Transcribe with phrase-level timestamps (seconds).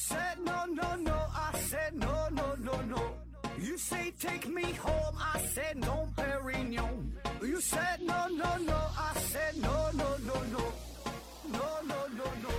[0.00, 1.18] said no, no, no.
[1.34, 3.02] I said no, no, no, no.
[3.58, 5.16] You say take me home.
[5.18, 7.12] I said no, Perignon.
[7.42, 8.78] You said no, no, no.
[8.96, 10.62] I said no, no, no, no.
[11.52, 12.50] No, no, no, no.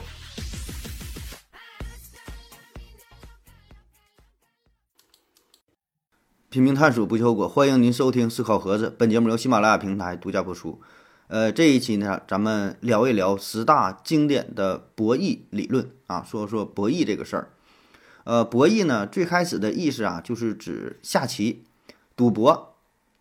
[6.49, 8.93] 拼命探索不计后果，欢迎您收听思考盒子。
[8.99, 10.79] 本节目由喜马拉雅平台独家播出。
[11.31, 17.53] 呃，这一期呢，咱们聊一聊十大经典的博弈理论啊，说说博弈这个事儿。
[18.25, 21.63] 呃，博弈呢，最开始的意思啊，就是指下棋、
[22.17, 22.75] 赌博，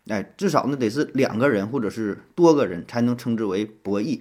[0.07, 4.19] 哎，至少呢得是两个人或者是多个人才能称之为博弈。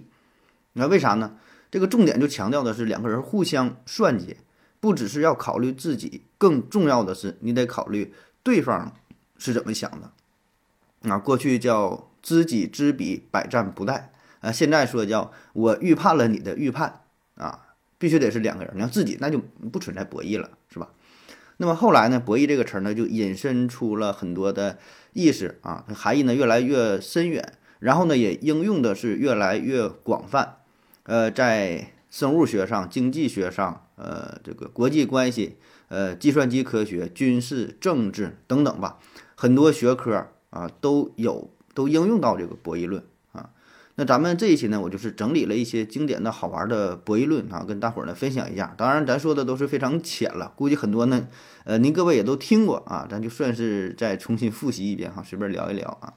[0.75, 1.33] 那为啥呢？
[1.69, 4.37] 这个重点就强调的是两个人互相算计，
[4.79, 8.95] 不只是要考虑自己，更重要的是你得考虑对方
[9.37, 10.13] 是怎么想的。
[11.11, 12.07] 啊，过去叫。
[12.23, 14.05] 知己知彼，百战不殆。
[14.41, 17.03] 啊，现在说叫我预判了你的预判
[17.35, 18.73] 啊，必须得是两个人。
[18.75, 19.39] 你要自己，那就
[19.71, 20.89] 不存在博弈了，是吧？
[21.59, 24.79] 那么后来呢，博弈这个词呢，就引申出了很多的
[25.13, 30.57] 意思啊，含义呢越来越深远，然后呢也应用的是越来越广泛。
[31.03, 38.99] 呃，在生物学上、经济学上、呃这个国际关系、呃计算机科学、军事、政治等等吧，
[39.35, 41.51] 很多学科啊都有。
[41.75, 43.51] 都应用到这个博弈论啊，
[43.95, 48.75] 那咱们这一期呢，我就是整理了一些经典的好玩的博弈论啊，跟大伙儿呢分享一下。
[48.77, 51.29] 当然，咱说的都是非常浅了，估计很多呢，
[51.65, 56.15] 呃，您各位也都听过啊，咱就算是再重新复习一遍哈，随便聊一聊啊。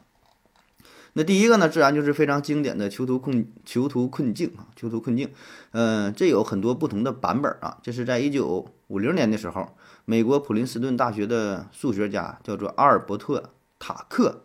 [1.15, 5.29] 那第一个呢，自然就是非常经典的囚徒困囚徒困境啊，囚徒困境，
[5.71, 7.77] 嗯，这有很多不同的版本啊。
[7.83, 14.41] 这是在一九五零年的时候，美国普林斯顿大学的数学家叫做阿尔伯特塔克。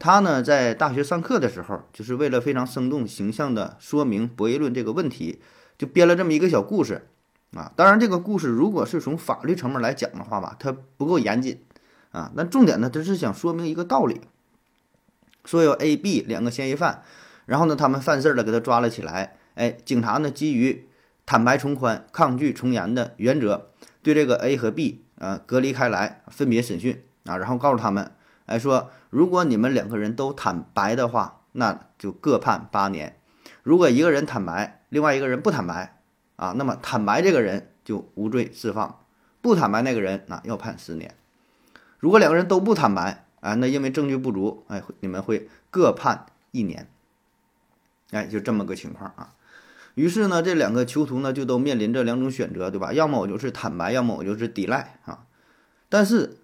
[0.00, 5.42] 他呢，在大学上课的时候，就是为了非常生动形象地说明博弈论这个问题，
[5.76, 7.06] 就编了这么一个小故事
[7.52, 7.70] 啊。
[7.76, 11.60] 当然，这个故事如果是从法律层面来讲的话吧，它不够严谨
[12.12, 12.32] 啊。
[12.34, 14.22] 但重点呢，他是想说明一个道理：
[15.44, 17.02] 说有 A、B 两个嫌疑犯，
[17.44, 19.36] 然后呢，他们犯事儿了，给他抓了起来。
[19.54, 20.88] 哎，警察呢，基于
[21.26, 23.66] 坦白从宽、抗拒从严的原则，
[24.02, 28.10] 对这个 A 和 B 啊隔离开来，分别审讯啊，然后告诉他们。
[28.50, 33.12] 来说，如果你们两个人都坦白的话，那就各判八年；
[33.62, 36.00] 如果一个人坦白，另外一个人不坦白，
[36.34, 39.04] 啊，那么坦白这个人就无罪释放，
[39.40, 41.14] 不坦白那个人那要判十年。
[42.00, 46.88] 如果两个人都不坦白，啊，那因为证据不足，哎，你们会各判一年。
[48.10, 49.34] 哎，就这么个情况啊。
[49.94, 52.92] 于是呢，这两个囚徒呢就都面临着两种选择，对吧？
[52.92, 55.26] 要么我就是坦白，要么我就是抵赖啊。
[55.88, 56.38] 但是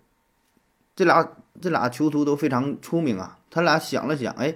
[0.95, 1.29] 这俩。
[1.61, 4.55] 这俩囚徒都非常聪明啊，他俩想了想，哎，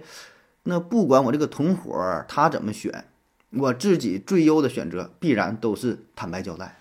[0.65, 3.07] 那不管我这个同伙他怎么选，
[3.51, 6.79] 我自己最优的选择必然都是坦白交代，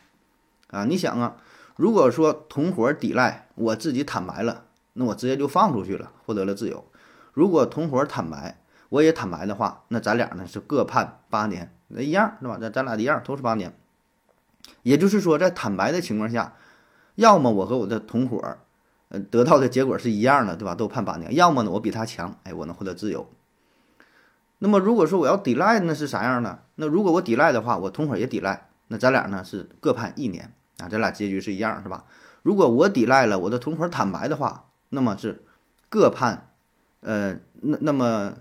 [0.67, 1.37] 啊，你想啊，
[1.75, 6.83] 如果说同伙抵赖，我自己坦白了，那我直接就放出去了，获得了自由；
[7.33, 12.57] 如果同伙坦白，我也坦白的话，那咱俩呢是各判八年，那一样，对吧？
[12.59, 13.73] 咱咱俩一样都是八年，
[14.83, 16.55] 也就是说，在坦白的情况下，
[17.15, 18.57] 要么我和我的同伙。
[19.09, 20.73] 呃，得到的结果是一样的，对吧？
[20.75, 21.35] 都判八年。
[21.35, 23.27] 要么呢，我比他强，哎，我能获得自由。
[24.59, 26.59] 那么如果说我要抵赖，那是啥样呢？
[26.75, 32.05] 那如果我抵赖的话，我同伙也抵赖，那咱俩呢是各判一年啊，咱俩结局是一样，是吧？
[32.43, 35.43] 如果我抵赖了，我的同伙坦白的话，那么是
[35.89, 36.49] 各判，
[37.01, 38.33] 呃，那那么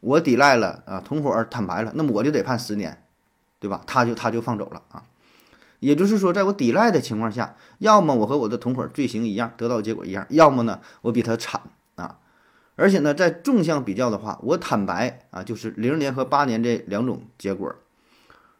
[0.00, 3.04] 我抵赖了啊，同伙坦白了，那么我就得判十年，
[3.58, 3.82] 对吧？
[3.86, 5.02] 他就他就放走了啊。
[5.84, 11.60] 也就是说，在我抵赖的情况下，要么我和我的同伙罪行一样，得到结果一样；要么呢，我比他惨
[11.96, 12.18] 啊。
[12.74, 17.68] 而且呢，在纵向比较的话，我坦白啊，就是零年和八年这两种结果；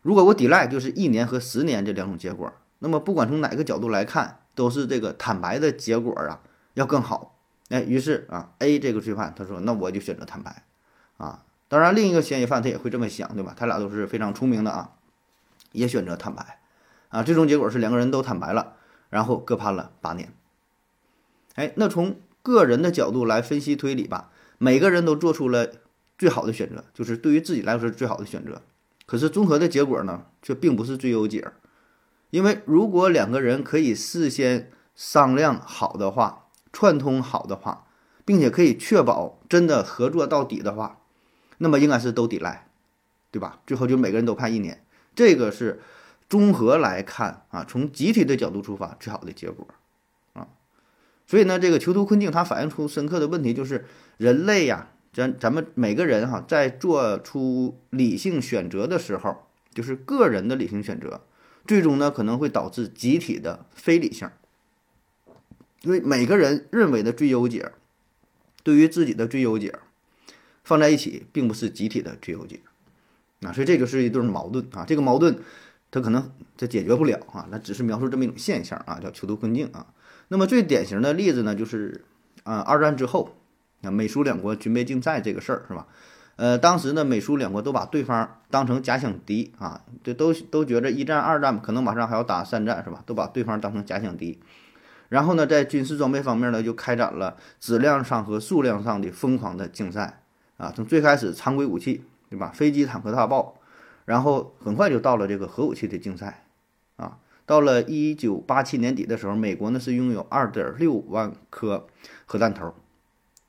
[0.02, 2.52] 如果我抵赖，就是一年和十年这两种结果。
[2.80, 6.40] 那么，不管从哪个角度来看，都是这个坦白的结果啊
[6.74, 7.38] 要更好。
[7.70, 10.64] 哎，于是啊，A 这个罪犯他说：“那我就选择坦白
[11.16, 13.54] 啊。”当然，另一个嫌疑犯他也会这么想，对吧？
[13.56, 14.90] 他俩都是非常聪明的啊，
[15.72, 16.58] 也选择坦白。
[17.14, 18.72] 啊，最终结果是两个人都坦白了，
[19.08, 20.34] 然后各判了八年。
[21.54, 25.68] 哎，那从个人的角度来分析推理吧，每个人都做出了
[26.18, 28.62] 最好的选择，就是对于自己来说是最好的选择。
[29.06, 31.52] 可是综合的结果呢，却并不是最优解，
[32.30, 37.86] 因为如果两个人可以事先商量好的话，串通好的话，
[38.24, 40.98] 并且可以确保真的合作到底的话，
[41.58, 42.66] 那么应该是都抵赖，
[43.30, 43.60] 对吧？
[43.64, 44.84] 最后就每个人都判一年，
[45.14, 45.80] 这个是。
[46.34, 49.68] 综合来看啊，从集体的角度出发，最好的结果
[50.32, 50.48] 啊，
[51.28, 53.84] 所以呢，这个囚徒困境它反映出深刻的问题，就是
[54.16, 61.20] 人类呀，咱咱们每个人哈，在做出理性选择的时候，就是个人的理性选择，
[61.68, 64.28] 最终呢可能会导致集体的非理性，
[65.82, 67.70] 因为每个人认为的最优解，
[68.64, 69.78] 对于自己的最优解，
[70.64, 72.58] 放在一起并不是集体的最优解，
[73.42, 75.38] 啊，所以这就是一对矛盾啊，这个矛盾
[75.94, 79.86] 它可能这解决不了啊，那只是描述这么一种现象啊，叫囚徒困境啊。
[80.26, 82.04] 那么最典型的例子呢，就是
[82.42, 83.36] 啊二战之后，
[83.82, 85.86] 啊美苏两国军备竞赛这个事儿是吧？
[86.34, 93.00] 呃，当时呢，美苏两国都把对方当成假想敌啊，这都都觉着一战、二战可能马上还要打三战，是吧？
[93.06, 94.40] 都把对方当成假想敌。
[95.10, 100.22] 然后呢，在军事装备方面呢，就开展了质量上和数量上的疯狂的竞赛
[100.56, 100.72] 啊。
[100.74, 102.50] 从最开始常规武器，对吧？
[102.52, 103.56] 飞机、坦克、大炮，
[104.04, 106.46] 然后很快就到了这个核武器的竞赛
[106.96, 107.18] 啊。
[107.46, 111.86] 到了一九八七年底的时候，美国呢是拥有二点六万颗
[112.26, 112.74] 核弹头。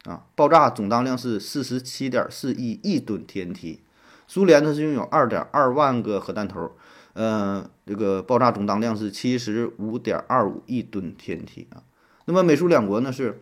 [0.03, 3.79] 啊，爆炸总当量是四十七点四亿亿吨 TNT，
[4.27, 6.73] 苏联呢是拥有二点二万个核弹头，
[7.13, 11.81] 呃，这个爆炸总当量是七十五点二五亿吨 TNT 啊。
[12.25, 13.41] 那么美苏两国呢是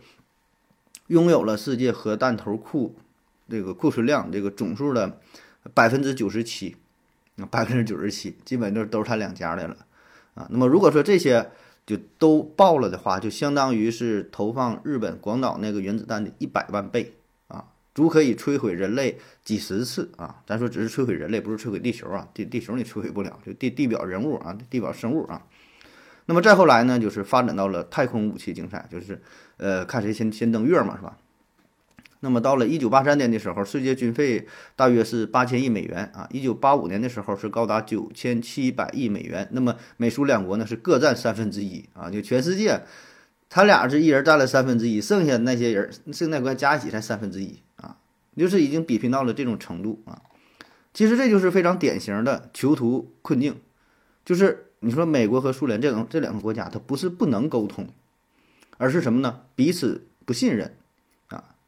[1.08, 2.96] 拥有了世界核弹头库
[3.50, 5.20] 这个库存量这个总数的
[5.74, 6.76] 百分之九十七，
[7.50, 9.76] 百分之九十七，基本就都是他两家的了
[10.34, 10.46] 啊。
[10.50, 11.50] 那么如果说这些，
[11.86, 17.14] 就都爆了的话，就相当于是投放日本广岛那个原子弹的一百万倍
[17.48, 20.42] 啊，足可以摧毁人类几十次啊！
[20.46, 25.42] 咱说只是摧毁人类，不是摧毁地球啊，地地球你摧毁不了，就地地表人物啊，地表生物啊。
[26.26, 29.20] 那么再后来呢，就是发展到了太空武器竞赛，就是
[29.58, 31.18] 呃，看谁先先登月嘛，是吧？
[32.24, 36.26] 那么到了一九八三年的时候，世界军费大约是八千亿美元啊。
[36.32, 39.46] 一九八五年的时候是高达九千七百亿美元。
[39.52, 42.80] 那么美苏两国呢是各占三分之一啊，就全世界，
[43.50, 47.98] 他俩是一人占了三分之一，剩下那些人剩那国家加一起才三分之一啊，
[48.34, 50.22] 就是已经比拼到了这种程度啊。
[50.94, 53.56] 其实这就是非常典型的囚徒困境，
[54.24, 57.86] 就是你说美国和苏联这种这两个国家，它不是不能沟通，
[58.78, 59.40] 而是什么呢？
[59.54, 60.74] 彼此不信任。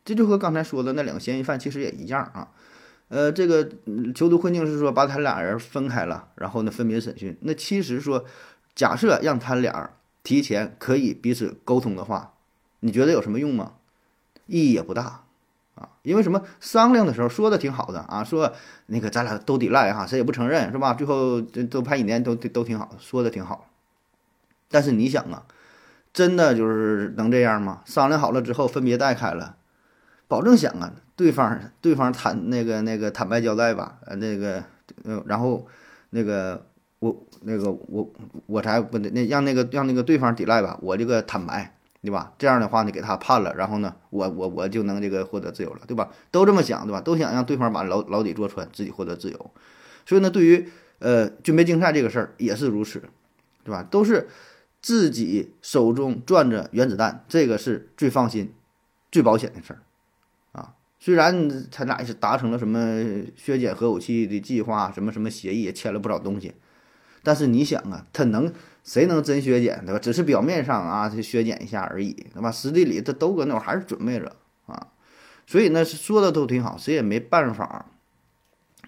[0.06, 2.48] 这就和刚才说的那两个嫌疑犯其实也一样啊，
[3.08, 3.68] 呃，这个
[4.14, 7.36] 囚徒困境是说把他俩人分开了，然后呢分别审讯。
[7.40, 8.24] 那其实说，
[8.76, 9.90] 假设让他俩
[10.22, 12.34] 提前可以彼此沟通的话，
[12.80, 13.72] 你觉得有什么用吗？
[14.46, 15.24] 意义也不大
[15.74, 16.42] 啊，因为什么？
[16.60, 18.52] 商量的时候说的挺好的啊，说
[18.86, 20.94] 那个咱俩都抵赖哈，谁也不承认是吧？
[20.94, 23.68] 最后都判一年都都挺好，说的挺好。
[24.68, 25.42] 但是你想啊，
[26.12, 27.82] 真的就是能这样吗？
[27.84, 29.56] 商量好了之后分别带开了。
[30.28, 34.64] 保证想啊，对方对方坦那个那个坦白交代吧，呃那个
[35.04, 35.66] 呃然后
[36.10, 36.66] 那个
[36.98, 38.12] 我那个我
[38.46, 42.32] 我才不那让那个让那个对方抵赖吧，我这个坦白对吧？
[42.38, 46.10] 这样的话呢给他判了，然后呢我我我就能这个获得自由了，对吧？
[46.30, 47.00] 都这么想对吧？
[47.00, 49.50] 都想让对方把牢牢底坐穿，自己获得自由。
[50.04, 50.68] 所以呢，对于
[51.00, 53.02] 呃军备竞赛这个事儿也是如此，
[53.64, 53.82] 对吧？
[53.82, 54.28] 都是
[54.80, 58.52] 自己手中攥着原子弹，这个是最放心、
[59.10, 59.80] 最保险的事儿。
[61.06, 63.00] 虽然他俩是达成了什么
[63.36, 66.52] 削减核武器的计划，什么什么协议，也签了不少东西，
[67.22, 70.00] 但是你想啊，他能谁能真削减对吧？
[70.00, 72.50] 只是表面上啊，他削减一下而已，对吧？
[72.50, 74.34] 实际里他都搁那会还是准备着
[74.66, 74.88] 啊，
[75.46, 77.86] 所以呢，说的都挺好，谁也没办法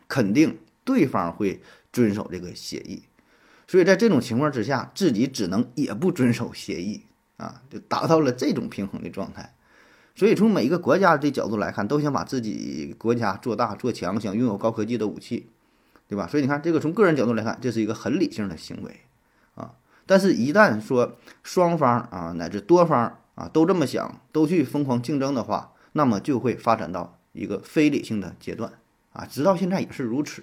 [0.08, 1.60] 肯定对方会
[1.92, 3.04] 遵守这个协议，
[3.68, 7.02] 所以在这种情况之下，自己只能也不遵守协议
[7.36, 9.54] 啊，就达到了这种平衡的状态。
[10.18, 15.48] 所以，从每一个国家的角度来看，都想把自己国家做大做强，想拥有高科技的武器，
[16.08, 16.26] 对吧？
[16.26, 19.02] 所以你看，这个从个人角度来看，这是一个很理性的行为
[19.54, 19.76] 啊。
[20.06, 28.72] 但是，一旦说双方啊乃至多方啊都这么想，都去疯狂竞争的话，那么就会发展到一个非理性的阶段
[29.12, 29.24] 啊。
[29.24, 30.42] 直到现在也是如此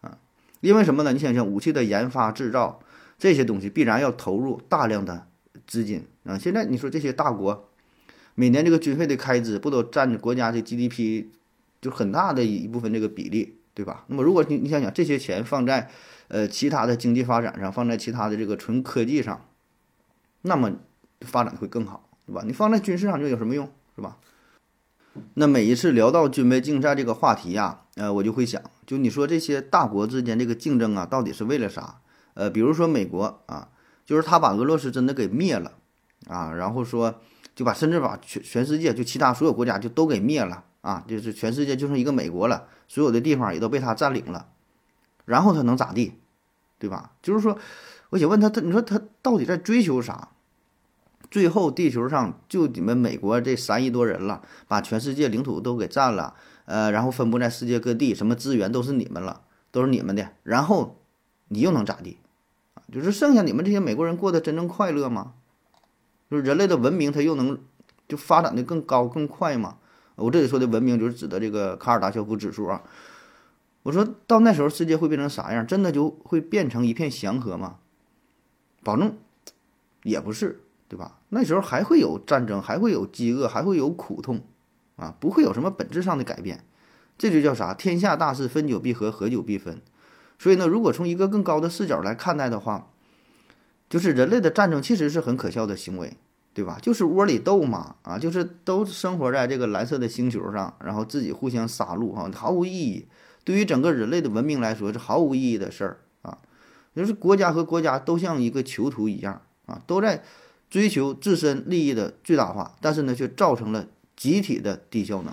[0.00, 0.16] 啊。
[0.62, 1.12] 因为什么呢？
[1.12, 2.80] 你想想，武器的研发制造
[3.18, 5.26] 这些东西，必然要投入大量的
[5.66, 6.38] 资金啊。
[6.38, 7.65] 现在你说这些大国。
[8.38, 11.24] 每年这个军费的开支不都占着国家的 GDP
[11.80, 14.04] 就很大的一部分这个比例，对吧？
[14.08, 15.90] 那么如果你你想想这些钱放在
[16.28, 19.48] 呃其他的经济发展上，放在其他的这个纯科技上，
[20.42, 20.72] 那么
[21.22, 22.42] 发展会更好，对吧？
[22.46, 24.18] 你放在军事上就有什么用，是吧？
[25.32, 32.00] 那每一次聊到军备竞赛这个话题呀，呃，我就会想，就你说这些大国之间这个竞争啊，到底是为了啥？
[32.34, 33.70] 呃，比如说美国啊，
[34.04, 35.72] 就是他把俄罗斯真的给灭了
[36.28, 37.22] 啊，然后说。
[37.56, 41.02] 就把甚至把全全世界就其他所有国家就都给灭了啊！
[41.08, 44.48] 就是全世界就剩一个美国了，所有的地方也都被他占领了，
[45.24, 46.12] 然后他能咋地，
[46.78, 47.12] 对吧？
[47.22, 47.58] 就是说，
[48.10, 50.28] 我想问他，他你说他到底在追求啥？
[51.30, 56.34] 最后地球上就你们美国这三亿多人了，把全世界领土都给占了，
[56.66, 61.00] 呃，然后分布在世界各地，什么资源都是你们了，都是你们的，然后
[61.48, 62.18] 你又能咋地？
[62.92, 65.32] 就是剩下你们这些美国人过得真正快乐吗？
[66.30, 67.58] 就是人类的文明它又能
[68.08, 69.78] 就发展的更高更快吗？
[70.16, 72.82] 我这里说的文明就是指的这个卡尔达肖夫指数啊。
[73.82, 75.66] 我说到那时候世界会变成啥样？
[75.66, 77.76] 真的就会变成一片祥和吗？
[78.82, 79.16] 保证
[80.02, 81.18] 也不是，对吧？
[81.28, 84.40] 那时候还会有战争，还会有饥饿，还会有苦痛，
[84.96, 86.64] 啊，不会有什么本质上的改变。
[87.18, 87.74] 这就叫啥？
[87.74, 89.80] 天下大事，分久必合，合久必分。
[90.38, 92.90] 所以呢，如果从一个更高的视角来看待的话，
[93.88, 96.16] 就是人类的战争其实是很可笑的行为，
[96.52, 96.78] 对吧？
[96.80, 103.06] 就是窝里斗嘛，啊，就是都生活在这个蓝色的星球上，然后自己互相杀戮，哈，毫无意义。
[103.44, 106.38] 对于整个人类的文明来说是毫无意义的事儿啊！
[106.96, 110.24] 就是国家和国家都像一个囚徒一样啊，都在
[110.68, 115.32] 追求自身利益的最大化，但是呢，却造成了集体的低效能。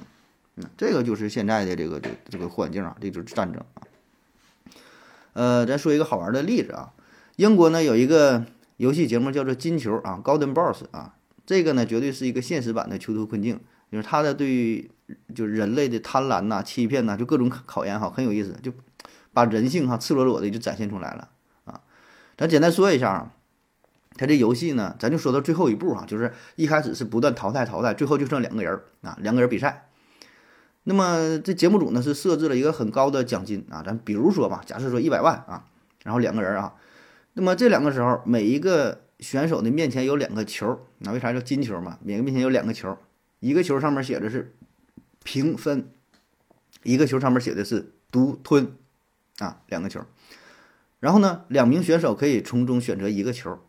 [0.58, 3.82] 嗯，这个就是现在的这个这这个环境啊，这就是战争啊。
[5.34, 6.94] 呃，咱说一个好玩的例子啊，
[7.36, 8.46] 英国呢有一个
[8.78, 13.60] 游戏节目叫做《金球》啊，《Golden Balls》啊，这个呢绝对是一个现实版的囚徒困境。
[13.92, 14.90] 就是他的对，
[15.36, 18.74] 就是人类的贪婪呐、欺骗呐，就各种考验哈，很有意思，就
[19.34, 21.30] 把人性哈赤裸裸的就展现出来了
[21.66, 21.80] 啊。
[22.36, 23.32] 咱简单说一下啊，
[24.18, 29.90] 他这游戏呢，咱就说到最后一步哈，就是一开始是不断淘汰淘汰，最后就剩两个人啊，两个人比赛。
[30.86, 35.66] 那么这节目组呢是设置了一个很高的奖金啊，咱比如说吧，假设说一百万啊，
[36.04, 36.74] 然后两个人啊，
[37.34, 41.98] 那么这两个时候每一个选手的面前有两个球，那为啥叫金球嘛？
[42.04, 42.98] 每个面前有两个球。
[43.40, 44.56] 一个球上面写的是
[45.24, 45.92] 平分，
[46.84, 48.78] 一个球上面写的是独吞，
[49.40, 50.00] 啊，两个球。
[51.02, 53.60] 然后呢，两名选手可以从中选择一个球，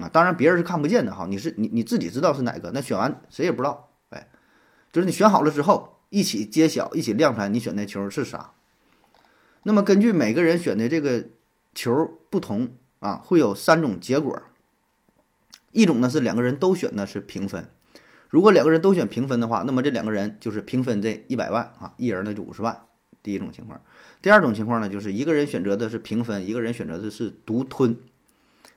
[0.00, 2.72] 啊，当然别人是看不见的哈，你是你你自己知道是哪个。
[2.74, 4.26] 那选完谁也不知道，哎，
[4.90, 8.50] 就是你选好了之后一起揭晓，一起亮出来你选那球是啥。
[9.62, 11.26] 那么根据每个人选的这个
[11.74, 14.42] 球不同啊，会有三种结果。
[15.72, 17.68] 一种呢是两个人都选的是平分。
[18.28, 22.82] 如果两个人都选平分的话，那么这两个人就是平分这一百万啊，一人呢就五十万。
[23.22, 23.80] 第一种情况，
[24.20, 27.96] 第二种情况呢，就是一个人选择的是平分，一个人选择的是独吞。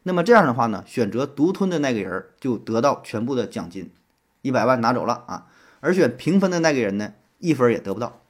[0.03, 3.91] 那么这样的话呢，选择独吞的那个人就得到全部的奖金，
[4.41, 5.47] 一百万拿走了啊。
[5.79, 8.21] 而选平分的那个人呢，一分也得不到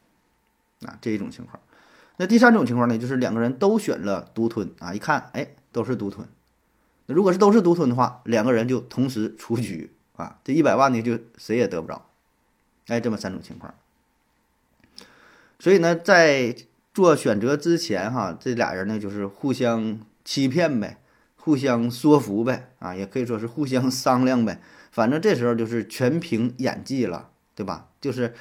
[0.85, 0.97] 啊。
[1.01, 1.59] 这一种情况。
[2.17, 6.27] 那第三种情况呢，就是两个人都选了独吞啊，一看，哎，都是独吞。
[7.07, 9.91] 那如果是都是独吞的话，两个人就同时出局。
[10.17, 12.05] 啊，这一百万呢，就谁也得不着，
[12.87, 13.73] 哎，这么三种情况。
[15.59, 16.55] 所以呢，在
[16.93, 21.01] 做选择之前，哈，这俩人呢就是互相欺骗呗，
[21.35, 24.61] 互相说服呗，啊，也可以说是互相 商量呗。
[24.89, 27.89] 反正这时候就是全凭演技了，对吧？
[27.99, 28.33] 就是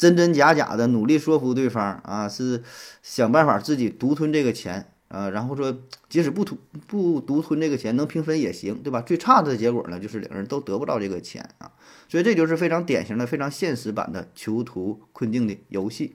[0.00, 2.62] 真真假假的努力说服对方啊，是
[3.02, 4.86] 想办法自己独吞这个钱。
[5.08, 5.76] 啊，然后说，
[6.08, 9.00] 即使不吞不独吞这个钱，能平分也行，对吧？
[9.00, 11.72] 最差的结果呢，就是两个人都得不到这个钱啊。
[12.08, 16.14] 所以这就是非常典型的、非常现实版的囚徒困境的游戏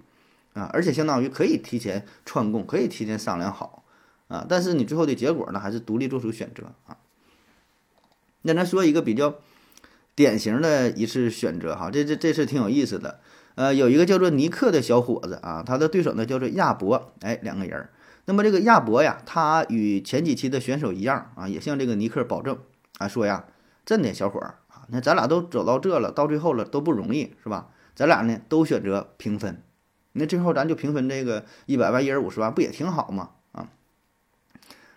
[0.54, 0.70] 啊。
[0.72, 3.84] 而且相当于可以提前串供，可以提前商量好
[4.30, 4.46] 啊。
[4.48, 6.96] 但是你最后的结果呢，还是独立做出选择啊。
[8.44, 9.36] 那咱说一个比较
[10.15, 13.20] 典型的一次选择哈，这这这次挺有意思的。
[13.55, 17.89] 呃，有一个叫做尼克的小伙子啊，他的对手呢叫做亚伯，哎，两个人。
[18.25, 22.57] 那么这个亚伯呀，他与前几期的选手一样啊，也向这个尼克保证
[22.97, 23.45] 啊，说呀，
[23.85, 27.69] 真的小伙儿啊，那咱俩都走到这了，到最后了都不容易是吧？
[27.93, 29.62] 咱俩呢都选择平分，
[30.13, 33.29] 那最后咱就平分这个一百万，一人五十万，不也挺好吗？
[33.53, 33.69] 啊？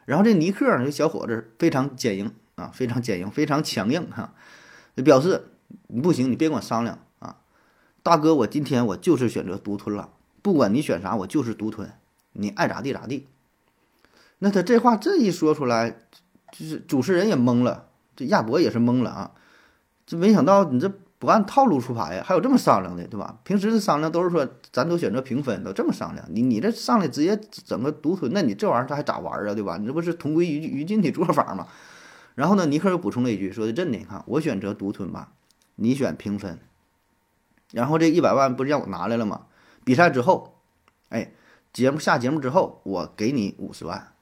[0.04, 4.32] 然后这尼克这小伙子非常坚硬啊，非常坚硬，非常强硬哈，
[4.96, 5.44] 表示
[6.02, 6.98] 不行，你别跟我商量，
[8.08, 10.08] 大哥，我今天我就是选择独吞了，
[10.40, 11.92] 不管你选啥，我就是独吞。
[12.32, 13.26] 你爱咋地咋地，
[14.38, 15.90] 那他这话这一说出来，
[16.50, 19.32] 就是主持人也懵了，这亚伯也是懵了啊，
[20.06, 23.40] 这没想到你这不按套路出牌呀，还有这么商量的，对吧？
[23.44, 29.76] 平时的商量都是说咱都选择平分，都这么商量，你你这上来直接整个独吞，那你这玩意儿他还咋玩啊，对吧？
[29.76, 31.66] 你这不是同归于于尽的做法吗？
[32.34, 35.32] 然后呢，尼克又补充了一句，说的真的，你看我选择独吞吧，
[35.76, 36.58] 你选平分，
[37.72, 39.46] 然后这一百万不是让我拿来了吗？
[39.84, 40.60] 比赛之后，
[41.08, 41.32] 哎。
[41.70, 44.14] 节目下节目之后，我给你五十万。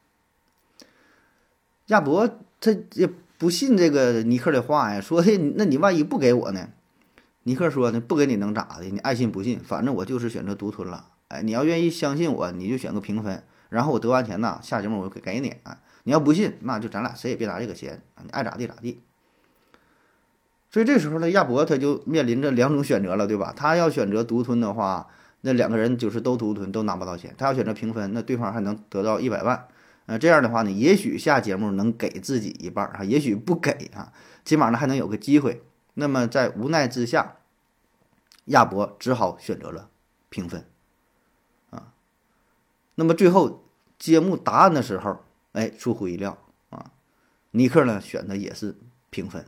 [1.87, 2.29] 亚伯
[2.61, 6.69] 他也不信这个尼克的话呀，说的那你万一不给我呢？
[7.45, 8.85] 尼克说呢，不给你能咋的？
[8.87, 11.13] 你爱信不信，反正我就是选择独吞了。
[11.29, 15.79] 哎，你要愿意相信我，你就选个平分，然后我得完钱呐，下节目我就给给你啊。
[16.03, 19.01] 你要不信，那就咱俩谁也别拿这个钱，你爱咋地咋地。
[20.71, 23.53] 所以这时候呢，亚伯他就面临着两种选择了，对吧？
[23.57, 25.09] 他要选择独吞的话。
[25.43, 27.33] 那两个人就是都独吞，都拿不到钱。
[27.39, 29.69] 他要选择平分，那对方还能得到一百万，
[30.07, 34.13] 呃，这样的话呢，也许下节目能给自己一半儿啊，也许不给啊，
[34.45, 35.63] 起码呢还能有个机会。
[35.95, 37.37] 那么在无奈之下，
[38.47, 39.89] 亚伯只好选择了
[40.31, 40.65] 平分
[41.71, 41.93] 啊。
[42.97, 43.63] 那么最后
[44.01, 45.21] 揭幕答案的时候，
[45.53, 46.37] 哎，出乎意料
[46.71, 46.91] 啊，
[47.53, 48.75] 尼克呢选的也是
[49.11, 49.47] 平分，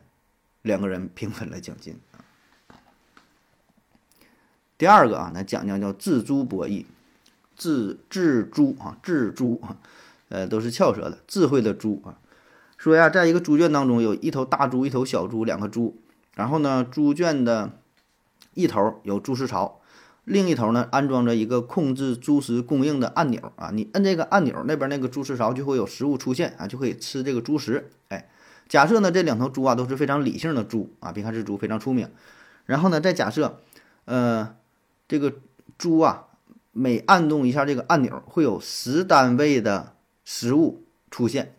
[0.68, 1.98] 两个人平分了奖金。
[4.76, 6.84] 第二个啊，来讲讲叫锱猪博弈，
[7.58, 9.76] 锱锱猪啊，锱猪啊，
[10.28, 12.18] 呃，都是翘舌的，智慧的猪啊。
[12.76, 15.96] 说呀，在一个猪圈当中，有一头大猪，一头小猪，两个猪。
[16.34, 17.72] 然后呢，猪圈的
[18.54, 19.80] 一头有猪食槽，
[20.24, 23.70] 另一头呢安装着一个控制猪食供应的按钮啊。
[23.72, 27.90] 你摁这个按钮，那边那个猪食槽就会有食物出现啊，就可以吃这个猪食。
[28.10, 28.30] 哎，
[28.68, 32.10] 假设呢这两头猪啊都是非常理性的猪啊，别看这猪非常聪明。
[32.66, 33.60] 然后呢，再假设，
[34.04, 34.54] 呃。
[35.10, 35.32] 这个
[35.78, 36.26] 猪啊，
[36.70, 41.54] 每按动一下这个按钮，会有十单位的食物出现，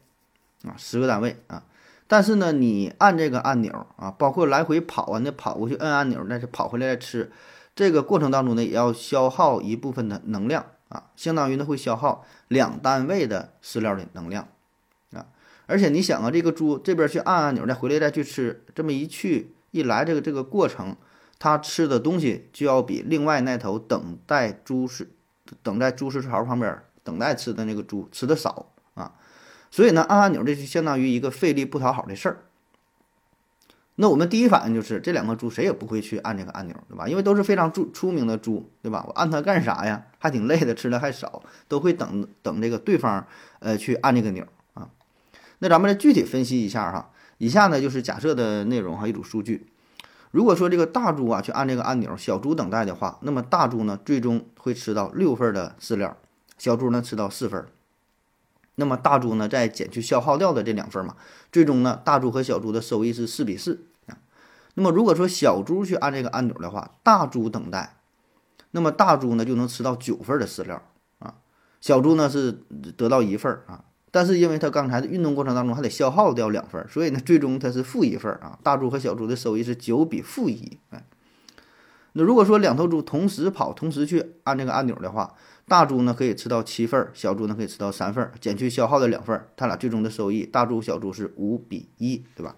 [0.64, 1.64] 啊，十个单位啊。
[2.06, 7.32] 但是呢，你按这个按钮啊，包括来回跑啊，那跑过去摁按钮，那是跑回来再吃，
[7.76, 14.48] 这个过程当中呢，也要消耗一部分的能量啊，相当于呢会消耗两单位的饲料的能量。
[15.70, 20.98] 而且你想啊，这个猪这边去按按钮，再回来再去吃，这么一去一来，这个这个过程。
[21.42, 25.08] 它吃的东西就要比另外那头等待猪食、
[25.64, 29.14] 等待猪食槽旁边等待吃的那个猪吃的少啊，
[29.72, 32.44] 所以呢，按按钮这就相当于一个费力不讨好的事儿。
[33.96, 37.08] 那我们第一反应就是这两个猪谁也不会去按这个按钮，对吧？
[37.08, 39.06] 因为都是非常出出名的猪，对吧？
[39.08, 40.08] 我按它干啥呀？
[40.18, 43.26] 还挺累的，吃的还少，都会等等这个对方
[43.60, 44.46] 呃去按这个钮。
[45.60, 49.68] 那咱们来具体分析一下哈，以下呢就是假设的内容哈，一组数据。
[50.32, 56.16] 如果说这个大猪啊去按这个按钮，小猪等待的话，那么大猪呢最终会吃到六份的饲料，
[56.58, 57.66] 小猪呢吃到四份。
[58.76, 61.16] 那么大猪呢再减去消耗掉的这两份嘛，
[61.52, 64.18] 最终呢大猪和小猪的收益是四比四啊。
[64.76, 67.98] 那么如果说小猪去按这个按钮的话，大猪等待，
[68.72, 70.82] 那么大猪呢就能吃到九份的饲料
[71.18, 71.34] 啊，
[71.82, 72.52] 小猪呢是
[72.96, 73.84] 得到一份啊。
[74.12, 78.58] 但是因为它刚才的运动过程当中还得消耗掉两份，所以呢，最终它是负一份啊。
[78.64, 80.78] 大猪和小猪的收益是九比负一。
[80.90, 81.06] 哎，
[82.14, 85.36] 那如果说两头猪同时跑，同时去按这个按钮的话，
[85.68, 92.56] 大猪呢可以吃到七份，小猪呢可以吃到三份，减去消耗的两份，它俩最终的收益，大猪小猪是五比一，对吧？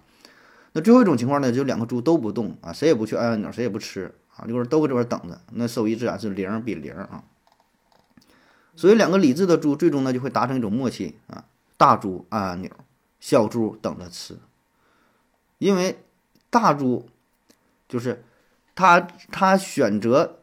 [0.72, 7.22] 那最后一种情况呢，就两个猪都不动啊，谁也不去按按钮，谁也不吃啊，就是都搁这边等着，那收益自然是零比零啊。
[8.82, 11.44] 所以，两个理智的猪最终呢就会达成一种默契啊，
[11.76, 12.68] 大猪按按钮，
[13.20, 14.36] 小猪等着吃。
[15.58, 16.02] 因为
[16.50, 17.08] 大猪
[17.88, 18.24] 就是
[18.74, 18.98] 他
[19.30, 20.40] 他选择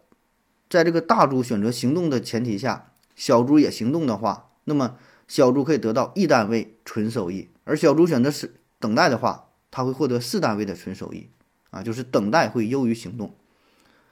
[0.69, 4.95] 在这个大猪选择行动的前提下，小猪也行动的话，那么
[5.28, 11.28] 小猪可以得到一单位纯收益，而小猪选择是等待的话，它会获得四单位的纯收益
[11.71, 13.36] 啊，就是等待会优于行动。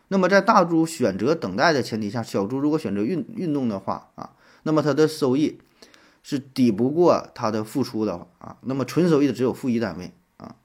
[0.10, 4.32] 那么在大猪选择等待的前提下，小猪如果选择运运动的话啊，
[4.64, 5.60] 那么它的收益
[6.24, 8.58] 是抵不过它的付出的啊。
[8.62, 10.56] 那么纯收益的只有负一单位啊。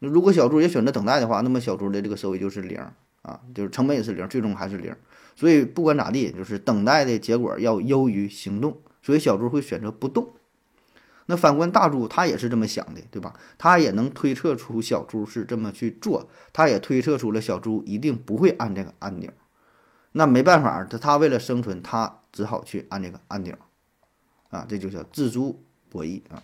[0.00, 2.78] 那如果小猪也选择等待的话，那么小猪的这个收益就是零
[3.22, 4.94] 啊，就是成本也是零，最终还是零。
[5.36, 10.32] 所以不管咋地，就是等待的结果要优于行动，所以小猪会选择不动。
[11.30, 13.34] 那反观大猪，他也是这么想的，对吧？
[13.58, 19.30] 他也能推测出小猪是这么去做，他也推测出了小猪一定不会按这个按钮。
[20.12, 23.54] 那没办法，他他为了生存，他只好去按这个按钮，
[24.48, 26.42] 啊，这就叫自猪博弈啊。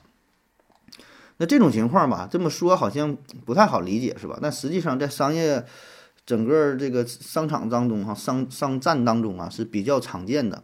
[1.39, 3.17] 那这种情况吧，这么说好像
[3.47, 4.39] 不太好理解，是吧？
[4.43, 5.65] 但实际上在商业
[6.27, 10.63] 整个这个商场当中，哈，商商战当中啊，是比较常见的。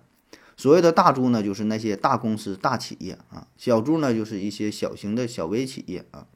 [0.61, 6.27] 所谓的大猪呢，就是那些大公司、大企业啊；小猪呢，就是一些小型的小微企业啊。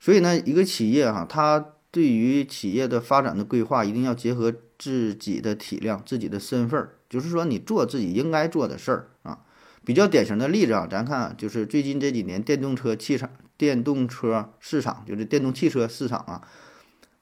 [0.00, 9.38] 所以呢，一个企业哈，它对于企业的发展的规划，一定要结合自己的体量、自己的身份儿，就是说你做自己应该做的事儿啊。
[9.84, 16.42] 比较典型的例子啊，咱看就是最近这几年电动车汽车、电动车市场，就是电动汽车市场啊，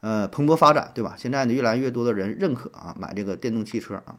[0.00, 1.14] 呃，蓬勃发展，对吧？
[1.18, 4.16] 现在呢，越来越多的人认可啊，买这个电动汽车啊。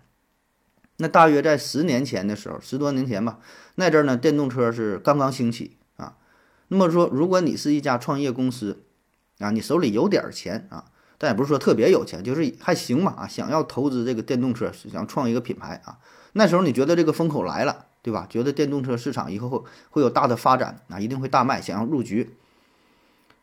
[1.02, 3.40] 那大约在十年前的时候，十多年前吧，
[3.76, 6.18] 那阵儿呢，电动车是刚刚兴起啊。
[6.68, 8.84] 那么说，如果你是一家创业公司
[9.40, 10.84] 啊，你手里有点钱啊，
[11.18, 16.00] 但也不是说特别有钱，就是还行嘛啊，想要投资这个电动车，想创一个品牌啊，
[16.34, 18.28] 那时候你觉得这个风口来了，对吧？
[18.30, 22.36] 觉得电动车市场以后会会有大的发展啊，一定会大卖，想要入局。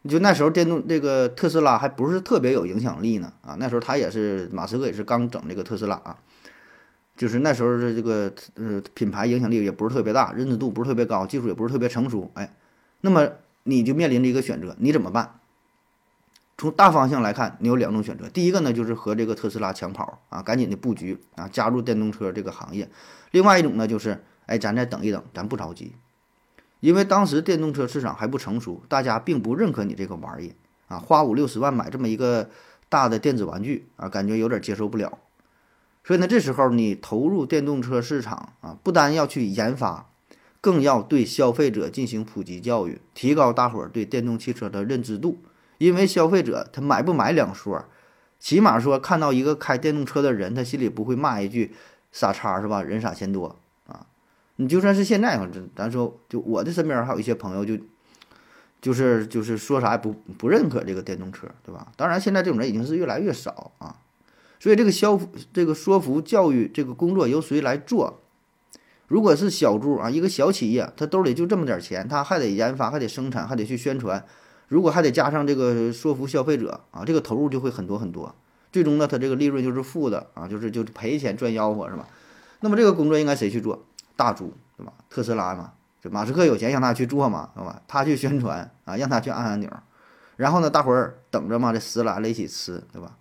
[0.02, 6.18] 你就那时候，电动这个特斯拉还不是特别有影响力呢啊，那时候他也是马斯克也是刚整这个特斯拉啊。
[7.16, 12.54] 就是那时候的这个呃品牌影响力也不是特别大，认知度不是特别高，技术也不是特别成熟，哎，
[13.00, 13.28] 那么
[13.62, 15.40] 你就面临着一个选择，你怎么办？
[16.58, 18.28] 从大方向来看，你有两种选择。
[18.28, 22.88] 第一个呢，就是和这个特斯拉抢跑啊，赶紧的布局啊，加入电动车这个行业。
[23.30, 25.92] 另外一种呢，就是哎，咱再等一等，咱不着急，
[26.80, 30.54] 因为当时电动车市场还不成熟，大家并不认可你这个玩意
[30.88, 32.48] 啊，花五六十万买这么一个
[32.88, 35.18] 大的电子玩具啊，感觉有点接受不了。
[36.06, 40.08] 所以呢，这时候你投入电动车市场啊，不单要去研发，
[40.60, 45.38] 更要对消费者进行普及教育，提高大伙儿对电动汽车的认知度。
[45.78, 47.84] 因为消费者他买不买两说，
[48.38, 51.74] 起码说看到一个开电动车的人，他心里不会骂一句
[52.12, 52.84] 傻叉是吧？
[52.84, 53.56] 人傻钱多
[53.88, 54.06] 啊！
[54.54, 57.76] 你就算是现在，咱咱说，就我的身边还有一些朋友，就
[58.80, 61.88] 就是就是说啥也不不认可这个电动车，对吧？
[61.96, 63.96] 当然，现在这种人已经是越来越少啊。
[64.58, 65.20] 所以这个消
[65.52, 68.20] 这个说服教育这个工作由谁来做？
[69.08, 74.24] 如果是小猪啊，一个小企业，他兜里就这么点钱，他还得研发，还得生产，还得去宣传。
[74.68, 78.34] 如果还得加上这个说服消费者啊，这个投入就会很多很多，
[78.72, 82.08] 最终呢，它这个利润就是负的啊，就是就赔钱赚吆喝是吧？
[82.60, 83.84] 那么这个工作应该谁去做？
[84.16, 84.92] 大猪对吧？
[85.08, 87.80] 特斯拉嘛，就马斯克有钱让他去做嘛，对吧？
[87.86, 89.70] 他去宣传啊，让他去按按钮，
[90.34, 93.16] 然后呢，大伙儿等着嘛，这食来了一起吃，对吧？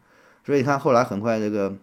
[0.46, 1.76] 所以你看后来很快这个，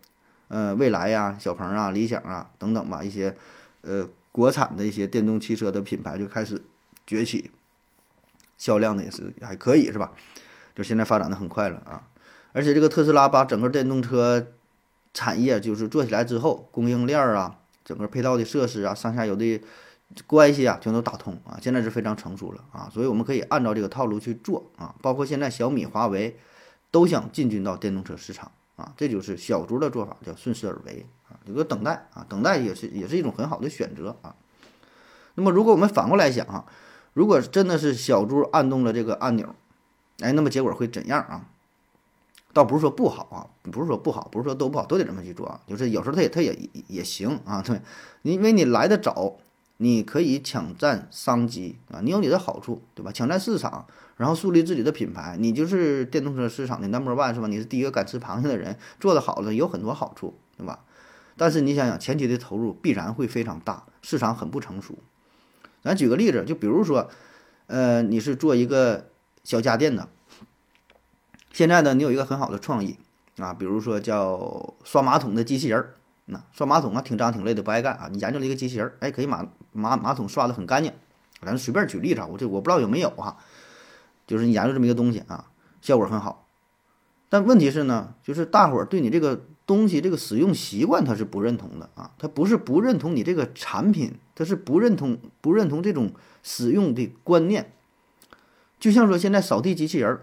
[0.49, 3.37] 呃，蔚来呀、小鹏啊、理想啊等等吧，一些
[3.83, 6.63] 呃国产的一些电动汽车的品牌就开始
[7.07, 7.51] 崛起。
[8.57, 10.13] 销量呢也是还可以是吧？
[10.77, 12.07] 就现在发展的很快了啊！
[12.53, 14.47] 而且这个特斯拉把整个电动车
[15.13, 19.61] 产业就是做起来之后，供应链啊，整个配套的设施啊，上下游的
[20.29, 21.59] 关系啊，全都打通啊！
[21.61, 22.89] 现在是非常成熟了啊！
[22.93, 24.95] 所以我们可以按照这个套路去做啊！
[25.03, 26.37] 包括现在小米、华为
[26.93, 28.93] 都想进军到电动车市场啊！
[28.97, 31.35] 这就是小猪的做法，叫顺势而为啊！
[31.47, 34.37] 有个等待啊，等待也是也是一种很好的选择啊！
[35.35, 36.67] 那么如果我们反过来想啊？
[37.15, 39.55] 如果真的是小猪按动了这个按钮，
[40.21, 41.49] 哎，那么结果会怎样啊？
[42.55, 45.61] 倒不是说不好啊，不是说不好，不是说都不好，都得这么去做啊。
[45.67, 46.55] 就是有时候它也它也
[46.87, 47.81] 也行啊，对，
[48.21, 49.39] 因为你来的早，
[49.79, 53.11] 你可以抢占商机啊，你有你的好处，对吧？
[53.11, 53.87] 抢占市场，
[54.23, 57.49] 然后树立自己的品牌，你就是电动车市场的 number one 是吧？
[57.49, 60.79] 你是第一个敢吃螃蟹的人，做的好了有很多好处，对吧？
[61.37, 64.97] 但是你想想，前期的投入必然会非常大，市场很不成熟。
[65.83, 67.11] 咱举个例子，就比如说，
[67.67, 69.09] 呃，你是做一个
[69.43, 70.09] 小家电的，
[71.53, 73.01] 现在呢，你有一个很好的创意
[73.39, 75.95] 啊，比如说叫刷马桶的机器人儿，
[76.27, 80.93] 那刷马桶啊挺脏挺累的不爱干啊，你研究了一个机器人儿，哎，可以马马马桶刷的很干净，
[81.45, 83.37] 咱随便举例子，我这我不知道有没有哈，
[84.27, 86.47] 就是你研究这么一个东西啊，效果很好，
[87.29, 89.43] 但问题是呢，就是大伙儿对你这个。
[89.65, 97.73] 东西这个使用习惯他是不认同的啊，他不是不认同你这个产品，他是不认同不认同这种使用的观念。
[98.81, 100.19] 就像说现在扫地机器人、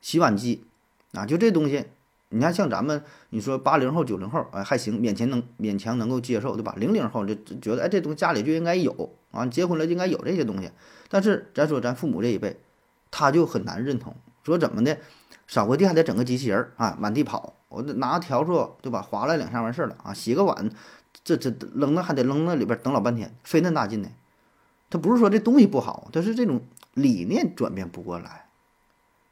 [0.00, 0.64] 洗碗机
[1.12, 1.86] 啊，就这东西，
[2.28, 6.74] 你看像咱们你说八零后、九零后哎还行，勉强能勉强能够接受对吧？
[6.78, 10.70] 零零后就觉得哎这东西家里就应该有啊，结婚了就应该有这些东西。
[11.08, 12.56] 但是咱说咱父母这一辈，
[13.12, 14.98] 他就很难认同，说怎么的？
[15.46, 20.14] 扫个地还得整个机器人啊，满地跑，我拿笤帚对吧，划拉两下完事儿了啊。
[20.14, 20.70] 洗个碗，
[21.22, 24.08] 这这扔那还得扔那里边等老半天，费那大劲呢。
[24.88, 26.62] 他不是说这东西不好，他是这种
[26.94, 28.46] 理念转变不过来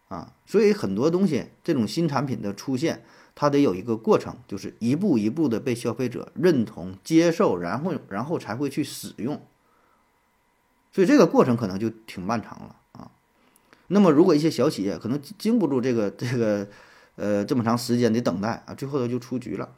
[0.09, 0.35] 啊。
[0.45, 3.03] 所以很多东西，这种新产品的出现，
[3.35, 9.41] 它得有一个过程，就是一步一步的被消费者认同、接受，然后然后才会去使用。
[10.93, 12.77] 所以这个过程可能就挺漫长了。
[13.93, 16.65] 那么，如果一些小企业可能经不住这个这个，
[17.17, 19.69] 呃，这么长时间的等待啊，最后它就出局了，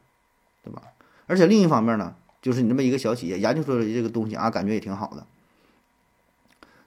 [0.63, 0.83] 对吧？
[1.27, 5.27] 而且另一方面呢，就是你这么一个小企业研究出来这个东西啊，感觉也挺好的，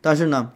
[0.02, 0.52] 但是呢，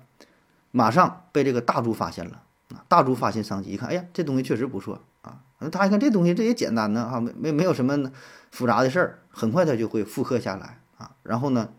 [0.69, 8.11] 马上被这个大猪发现了啊，大猪发现商机，一看，哎呀，这东西确实不错啊，那他一看这东西这也简单呢啊，没没没有什么
[8.51, 11.69] 复杂的事儿，很快他就会复刻下来啊，然后呢，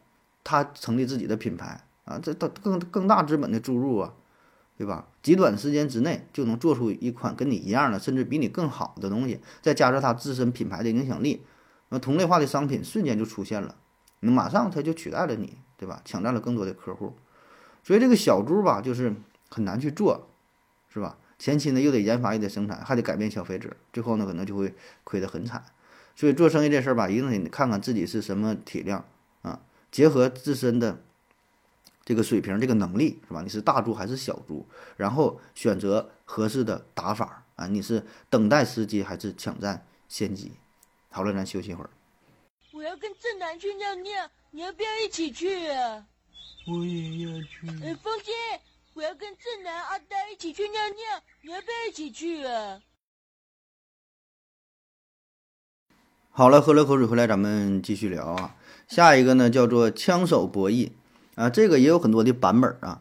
[0.43, 4.15] 他成立自己的品牌啊，这到更更大资本的注入啊。
[4.81, 5.07] 对吧？
[5.23, 11.45] 极短时间之内就能做出一款跟你一样的，甚至比你更好的东西，再加上它自身品牌的影响力，
[11.91, 13.77] 那同类化的商品瞬间就出现了，
[14.21, 16.01] 那马上它就取代了你，对吧？
[16.07, 17.13] 抢占了更多的客户。
[17.85, 19.15] 所以这个小猪吧，就是
[19.51, 20.31] 很难去做，
[20.89, 21.19] 是吧？
[21.39, 25.63] 前期呢又得研发，又得生产，还得改变消费者，最后呢可能就会亏得很惨。
[26.17, 29.05] 所以做生意这事儿吧，一定得看看自己是什么体量
[29.43, 29.61] 啊，
[29.93, 31.03] 结合自身的。
[32.11, 33.41] 这个水平，这个能力是吧？
[33.41, 34.67] 你是大猪还是小猪？
[34.97, 37.69] 然后选择合适的打法啊！
[37.69, 40.51] 你是等待时机还是抢占先机？
[41.09, 41.91] 好了，咱休息一会儿。
[42.73, 46.05] 我要跟正南去尿尿，你要不要一起去啊？
[46.67, 47.69] 我也要去。
[47.81, 48.33] 呃，风姐，
[48.95, 52.81] 我要跟正南、阿呆一起去尿尿，你要不要一起去啊？
[56.33, 58.57] 好了，喝了口水回来，咱们继续聊啊。
[58.89, 60.91] 下一个呢叫做枪手博弈
[61.41, 63.01] 啊，这个也有很多的版本啊。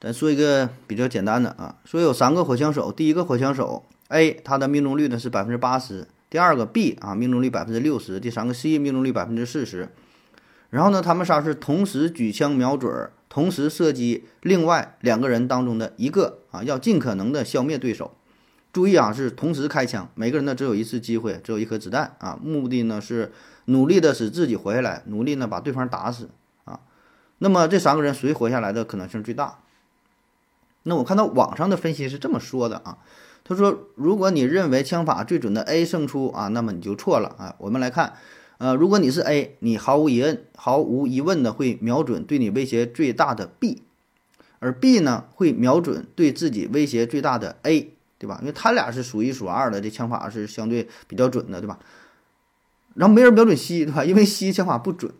[0.00, 9.88] 咱说一个比较简单的啊，说有三个火枪手，第一个火枪手 A，他的命中率呢是百分之八十；第二个 B 啊，命中率百分之六十；第三个 C 命中率百分之四十。
[10.70, 18.12] 然后呢，他们仨是同时举枪瞄准，同时射击另外两个人当中的一个啊，要尽可能的消灭对手。
[18.72, 22.38] 注意啊，是同时开枪，每个人呢只有一次机会，只有一颗子弹啊。
[22.40, 23.32] 目的呢是
[23.64, 26.30] 努力的使自己活下来，努力呢把对方打死。
[27.40, 29.58] 那么这三个人谁活下来的可能性最大？
[30.84, 32.98] 那我看到网上的分析是这么说的啊，
[33.44, 37.54] 他说如果你认为枪法最准的 A 胜出啊，那么你就错了啊。
[37.58, 38.14] 我们来看，
[38.58, 43.82] 呃，如果你是 A，你毫无疑问、毫无疑问的会瞄准对你威胁最大的 B，
[44.60, 47.94] 而 B 呢会瞄准对自己威胁最大的 A。
[48.20, 48.36] 对吧？
[48.42, 51.78] 因为他俩是数一数二的，这枪法是相对比较准的，对吧？
[52.92, 54.04] 然后没人瞄准 C，对吧？
[54.04, 55.10] 因为 C 枪法不准。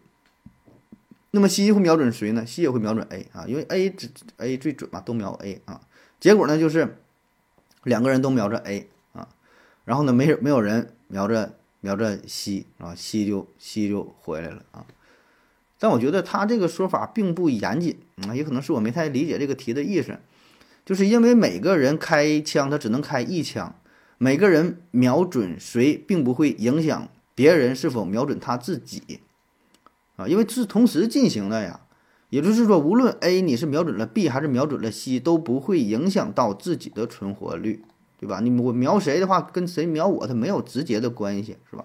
[1.33, 5.81] 那么 C 会瞄准谁呢？C 也会瞄准 A 啊，因为 A 只 A 最准嘛，都瞄 A 啊。
[6.19, 6.97] 结果呢，就是
[7.85, 9.29] 两个人都瞄着 A 啊，
[9.85, 14.85] 然后呢，没没有人瞄着瞄着 C 啊，C 就 C 就回来了啊。
[15.79, 20.19] 但我觉得他这个说法并不严谨啊，也可能是我没太理解这个题的意思。
[20.85, 23.81] 就是因为每个人开枪，他只能开一枪，
[24.19, 29.21] 每个人瞄准谁，并不会影响别人是否瞄准他自己，
[30.21, 31.81] 啊，因为是同时进行的呀。
[32.29, 37.83] 也就是说，无论 A 你是瞄准了 B 还是瞄准了 C，都不会影响到自己的存活率，
[38.21, 38.39] 对吧？
[38.39, 41.85] 你我瞄谁的话，跟谁瞄我，它没有直接的关系，是吧？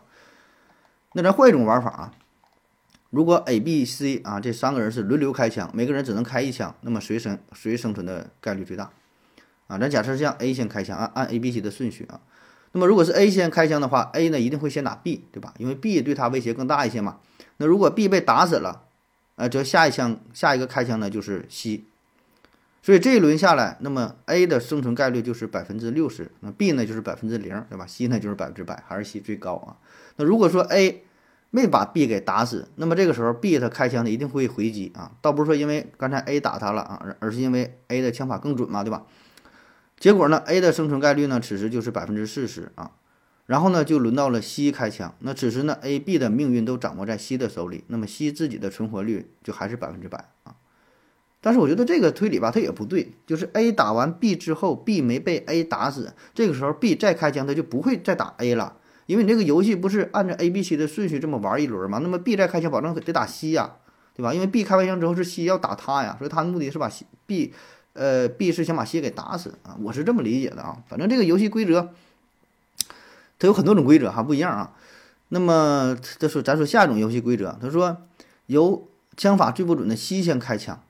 [1.13, 2.13] 那咱换一种玩法啊，
[3.09, 8.91] 如果 A、B、C 啊这三个人是轮流开枪，每个人只能开一枪，那么谁生谁生存的概率最大？
[9.65, 12.21] 啊，咱假设是让 A 先开枪，按按 A、B、C 的顺序啊。
[12.73, 15.55] 那么如果是 A 先开枪的话，A 呢一定会先打 B，对吧？
[15.57, 17.17] 因为 B 对他威胁更大一些嘛。
[17.57, 18.83] 那如果 B 被打死了，
[19.35, 21.83] 呃，则下一枪下一个开枪呢就是 C。
[22.81, 29.77] 所以这一轮下来，那么 A 的生存概率就是百分之六十，那 B 呢就是百分之零，对吧？C 呢就是百分之百，还是 C 最高啊？
[30.17, 31.03] 那如果说 A
[31.49, 39.03] 没把 B 给打死，那么这个时候 B 他开枪呢一定会回击啊，倒不是说因为刚才 A 打他了啊，而而是因为 A 的枪法更准嘛，对吧？
[39.97, 42.91] 结果呢，A 的生存概率呢此时就是百分之四十啊，
[43.45, 50.55] 然后呢就轮到了 C 开枪，那此时呢 A、B 的命运都掌握在 C 的手里，那么 C 自己的存活率就还是百分之百啊。
[51.41, 58.77] 但是我觉得这个推理吧，它也不对，就是 A 打完 B 之后，B 没被 A 打死，这个时候 B 再开枪，他就不会再打 A 了。
[59.05, 61.99] 因为你这个游戏不是按照 A、B、C 的顺序这么玩一轮吗？
[62.01, 63.75] 那么 B 再开枪，保证得打 C 呀，
[64.15, 64.33] 对吧？
[64.33, 66.89] 因为 B 开完枪之后是 C 要打他呀，所以他的目的是把
[67.27, 67.53] B，
[67.93, 70.81] 呃，B 是想把 C 给打死啊，我是这么理解的啊。
[70.87, 71.93] 反正这个游戏规则，
[73.39, 74.73] 它有很多种规则哈，不一样啊。
[75.29, 77.97] 那么他说，咱说下一种游戏规则，他说
[78.45, 80.83] 由枪法最不准的 C 先开枪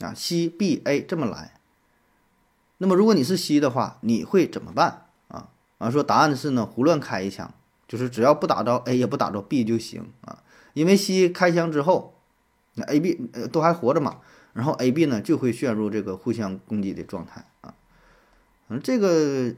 [0.00, 1.54] 啊，C、B、A 这么来。
[2.78, 5.06] 那么如果你是 C 的话，你会怎么办？
[5.28, 5.48] 啊，
[5.78, 7.52] 啊说答案是呢，胡乱开一枪，
[7.88, 10.42] 就是只要不打着 A 也不打着 B 就行啊。
[10.74, 12.14] 因为 C 开枪之后，
[12.74, 13.14] 那 A、B
[13.50, 14.18] 都还活着嘛，
[14.52, 17.74] 然后 A、B 呢就会陷入这个互相攻击的状态啊。
[18.68, 19.54] 嗯，这个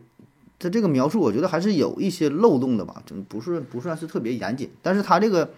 [0.62, 4.70] 他这个描述我觉得还是有一些漏洞的吧，就不是不算是特别严谨。
[4.80, 5.50] 但是他这个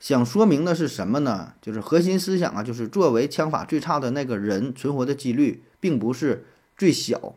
[0.00, 1.54] 想说明的是什么呢？
[1.62, 6.44] 就是核心思想啊，就是作为枪法最差的那个人存活的几率并不是
[6.76, 7.34] 最小。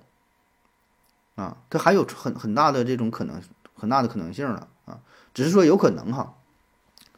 [1.35, 3.41] 啊，他还有很很大的这种可能，
[3.73, 4.99] 很大的可能性了啊，
[5.33, 6.33] 只是说有可能哈，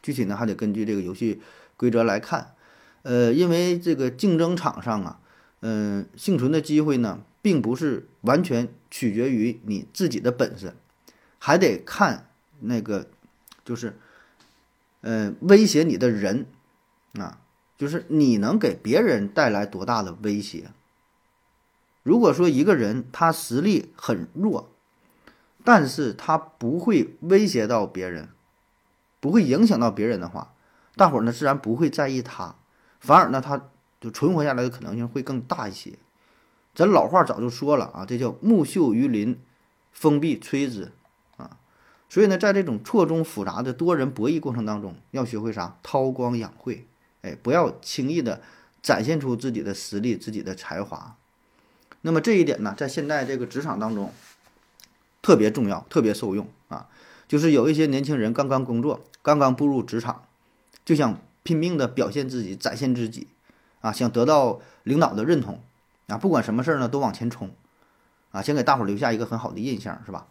[0.00, 1.40] 具体呢还得根据这个游戏
[1.76, 2.54] 规则来看，
[3.02, 5.18] 呃，因为这个竞争场上啊，
[5.58, 10.74] 嗯，幸存的机会呢，并不是完全取决于你自己的本事，
[11.38, 12.28] 还得看
[12.60, 13.08] 那个
[13.64, 13.98] 就是，
[15.00, 16.46] 呃，威胁你的人
[17.14, 17.40] 啊，
[17.78, 20.70] 就是你能给别人带来多大的威胁。
[22.02, 24.70] 如果说一个人他实力很弱，
[25.64, 28.28] 但是他不会威胁到别人，
[29.20, 30.52] 不会影响到别人的话，
[30.96, 32.56] 大伙儿呢自然不会在意他，
[33.00, 35.98] 反而呢他就存活下来的可能性会更大一些。
[36.74, 39.38] 咱老话早就说了啊，这叫木秀于林，
[39.92, 40.92] 风必摧之
[41.36, 41.58] 啊。
[42.08, 45.76] 所以呢，在这种错综复杂的多人博弈过程当中，要学会啥？
[45.82, 46.86] 韬光养晦，
[47.22, 48.40] 哎，不要轻易的
[48.82, 51.16] 展现出自己的实力、自己的才华。
[52.00, 54.12] 那么这一点呢，在现在这个职场当中
[55.20, 56.88] 特别重要，特别受用啊！
[57.28, 60.24] 就是有一些年轻人刚刚工作，刚刚步入职场，
[60.84, 63.28] 就想拼命的表现自己，展现自己，
[63.80, 65.60] 啊，想得到领导的认同，
[66.08, 67.50] 啊，不管什么事儿呢都往前冲，
[68.30, 70.26] 啊，先给大伙儿留下一个很好的印象，是吧？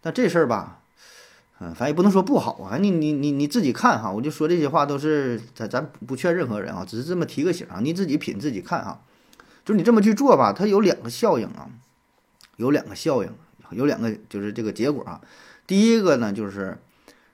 [0.00, 0.80] 但这事儿吧，
[1.58, 9.00] 嗯，反正也不能说不好啊，你你你你自己看哈，我就说这些话都是咱咱不劝任何人啊，只是这么提个醒啊，你自己品自己看啊，
[9.64, 11.68] 就是你这么去做吧，它有两个效应啊，
[12.56, 13.30] 有两个效应，
[13.72, 15.20] 有两个就是这个结果啊。
[15.66, 16.78] 第一个呢，就是，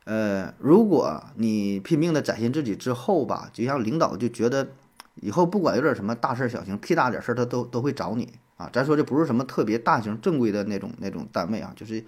[0.04, 4.72] 呃，如果你拼命的展现自己之后吧，就像领导就觉得
[5.16, 8.70] 以后不管有点什么大事儿小情，屁大点事儿他都都会找你啊。
[8.72, 12.05] 咱说这不是什么特别大型正规的那种那种单位啊，就是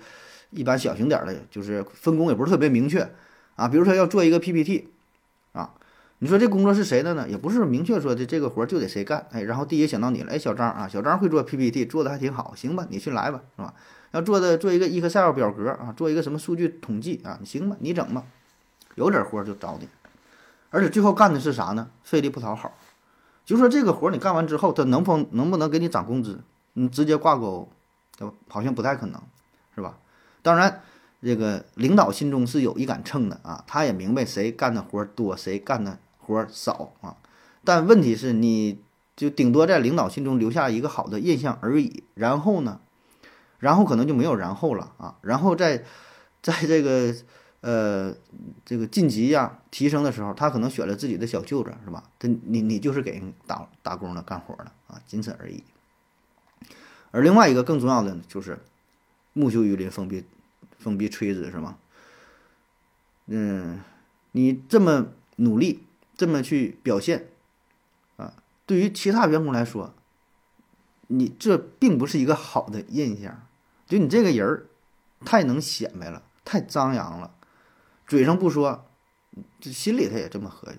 [0.50, 3.08] 一般小型点儿的，就是分工也不是特别明确
[3.56, 3.66] 啊。
[3.68, 4.88] 比如说要做一个 PPT
[5.52, 5.74] 啊，
[6.18, 7.28] 你说这工作是谁的呢？
[7.28, 13.74] 也不是明确说的这个活就得谁干，哎，然后第一想到你了，哎，小张啊，小张会做 PPT，做的还挺好，行吧，你去来吧，是吧？
[14.12, 18.24] 要做的做一个 Excel 表格啊，做一个什么数据统计啊，你行吧，你整吧，
[18.94, 19.86] 有点活就找你，
[20.70, 21.90] 而且最后干的是啥呢？
[22.02, 22.74] 费力不讨好，
[23.48, 26.38] 就说这个活儿你干完之后，他能否能不能给你涨工资？
[26.74, 27.66] 你直接挂钩，
[28.18, 28.34] 对吧？
[28.46, 29.18] 好像不太可能，
[29.74, 29.96] 是吧？
[30.42, 30.82] 当然，
[31.22, 37.16] 这个领导心中是有一杆秤的啊，他也明白谁干的活儿多，谁干的活儿少啊。
[37.64, 38.82] 但问题是，你
[39.16, 42.80] 就顶多在领导心中留下一个好的印象而已，然后呢？
[43.58, 45.84] 然后可能就没有然后了啊，然后在，
[46.42, 47.14] 在这个
[47.60, 48.14] 呃
[48.64, 52.04] 这个晋级呀、提升的时候，他可能选了自己的小舅子，是吧？
[52.18, 55.64] 他你你就是给人打打工的、干活的啊，仅此而已。
[57.10, 58.60] 而另外一个更重要的就是
[59.32, 60.24] 木秀于林，风必
[60.78, 61.78] 风必摧之，是吗？
[63.26, 63.80] 嗯，
[64.32, 65.84] 你这么努力，
[66.16, 67.28] 这么去表现
[68.16, 68.34] 啊，
[68.66, 69.94] 对于其他员工来说，
[71.08, 73.42] 你这并不是一个好的印象。
[73.86, 74.66] 就你这个人儿，
[75.24, 77.34] 太能显摆了，太张扬了，
[78.08, 78.86] 嘴上不说，
[79.60, 80.78] 这心里他也这么合计，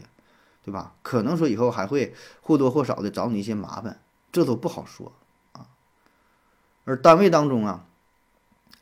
[0.63, 0.95] 对吧？
[1.01, 5.13] 可能说以后还会或多或少的找你一些麻烦，这都不好说
[5.53, 5.67] 啊。
[6.83, 7.85] 而单位当中啊，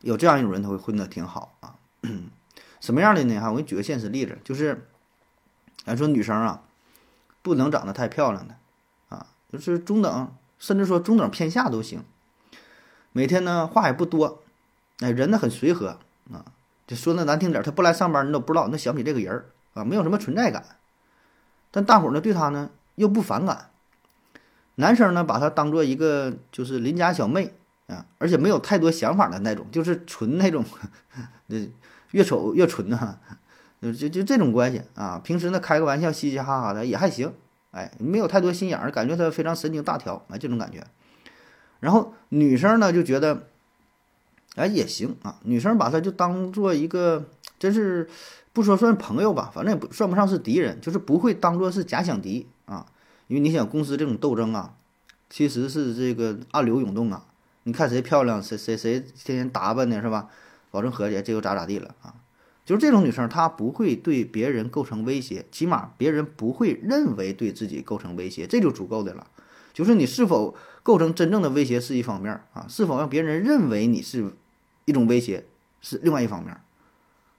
[0.02, 1.76] 有这样一种人，他会混得挺好啊。
[2.80, 3.40] 什么样的呢？
[3.40, 4.88] 哈，我给你举个现实例子，就是
[5.84, 6.64] 咱说女生啊，
[7.42, 8.56] 不能长得太漂亮的
[9.10, 12.04] 啊，就是中等，甚至说中等偏下都行。
[13.12, 14.44] 每天呢话也不多，
[15.00, 16.00] 哎，人呢很随和
[16.32, 16.46] 啊，
[16.88, 20.64] 就说那难听点，他不来上班，你都不知道那想起这个人儿啊，没有什么存在感。
[21.70, 23.70] 但大伙儿呢对他呢又不反感，
[24.76, 27.54] 男生呢把他当做一个就是邻家小妹
[27.88, 30.64] 啊，而且没有太多想法的那种，就是纯那种，
[31.50, 31.68] 呃，
[32.12, 33.18] 越丑越纯呐，
[33.82, 35.20] 就就就这种关系啊。
[35.24, 37.34] 平时呢开个玩笑，嘻嘻哈哈的也还行，
[37.72, 40.84] 哎，没有太多心眼儿，感觉他非常神经大条，哎，这种感觉。
[41.80, 43.48] 然后女生呢就觉得，
[44.58, 47.24] 哎也行啊，女生把他就当做一个，
[47.58, 48.10] 真是
[48.52, 52.86] 不说算朋友吧，反正也不算不上是敌人，就是不会当做是假想敌啊。
[53.28, 54.74] 因为你想公司这种斗争啊，
[55.30, 57.26] 其实是这个暗流涌动啊。
[57.64, 60.28] 你看谁漂亮，谁谁谁天天打扮的是吧？
[60.72, 62.14] 保证和谐，这又咋咋地了啊？
[62.66, 69.28] 就是这种女生，她不会对别人构成威胁，起码别人不会认为对自己构成威胁，这就足够的了。
[69.74, 74.34] 就是你是否构成真正的威胁是一方面啊，是否让别人认为你是
[74.88, 75.46] 一种威胁
[75.82, 76.60] 是另外一方面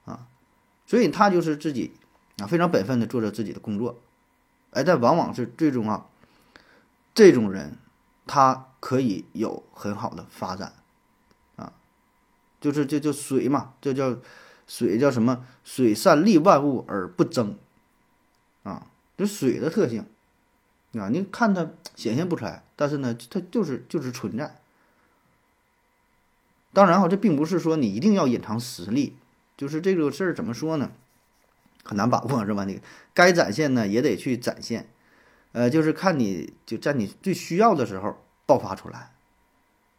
[0.04, 0.28] 啊，
[0.86, 1.94] 所以他就是自己
[2.36, 3.98] 啊非常本分的做着自己的工作，
[4.72, 6.06] 哎，但往往是最终啊，
[7.14, 7.78] 这种人
[8.26, 10.74] 他可以有很好的发展
[11.56, 11.72] 啊，
[12.60, 14.18] 就是这叫水嘛，这叫
[14.66, 15.46] 水叫什么？
[15.64, 17.56] 水善利万物而不争
[18.62, 20.04] 啊，这水的特性。
[20.94, 24.58] 啊，你看它显现不出来，但是呢，它就是就是存在。
[26.72, 29.16] 当然哈，这并不是说你一定要隐藏实力，
[29.56, 30.90] 就是这个事儿怎么说呢？
[31.84, 32.64] 很难把握是吧？
[32.64, 32.80] 你
[33.14, 34.88] 该展现呢也得去展现，
[35.52, 39.12] 呃，就是看你就在你最需要的时候爆发出来，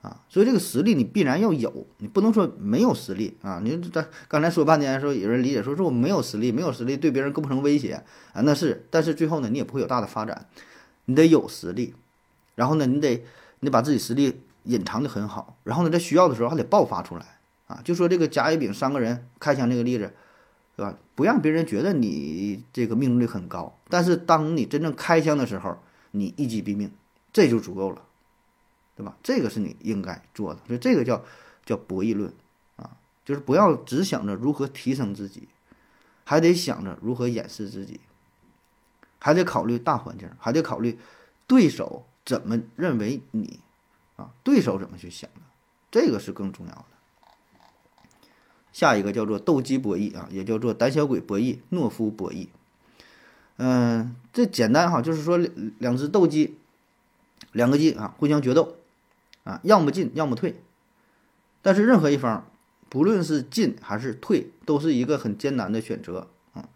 [0.03, 3.59] 啊，所以这个实力你必然要有，你不能说没有实力啊。
[3.63, 10.47] 你咱刚才说半天说有人理解说说我没有实力，没有实力对别人构不成威胁啊，那是，但是最后呢，你也不会有大的发展。
[11.05, 11.95] 你得有实力，
[12.53, 13.25] 然后呢，你得
[13.61, 17.81] 你得把自己实力隐藏的很好，然后呢，在需要的时候还得爆发出来啊！
[17.83, 20.13] 就说这个甲、乙、丙三个人开枪这个例子，
[20.75, 20.97] 对吧？
[21.15, 25.77] 不让别人觉得你这个命中率很高，但是当你真正开枪的时候，
[26.11, 26.91] 你一击毙命，
[27.33, 28.01] 这就足够了，
[28.95, 29.17] 对吧？
[29.23, 31.23] 这个是你应该做的，所以这个叫
[31.65, 32.31] 叫博弈论
[32.75, 35.47] 啊，就是不要只想着如何提升自己，
[36.23, 37.99] 还得想着如何掩饰自己。
[39.21, 40.97] 还得考虑大环境，还得考虑
[41.45, 43.59] 对手怎么认为你，
[44.19, 45.41] 啊，对手怎么去想的，
[45.89, 46.85] 这个是更重要的。
[48.73, 52.47] 下一个叫做斗鸡博弈啊，也叫做胆小鬼博弈、懦夫博弈。
[53.57, 56.57] 嗯，这简单哈，就是说两两只斗鸡，
[57.53, 58.75] 两个鸡啊互相决斗
[59.43, 60.61] 啊，要么进要么退。
[61.61, 62.45] 但是任何一方，
[62.87, 66.69] 不论是进还是退，都是一个很艰难的选择啊。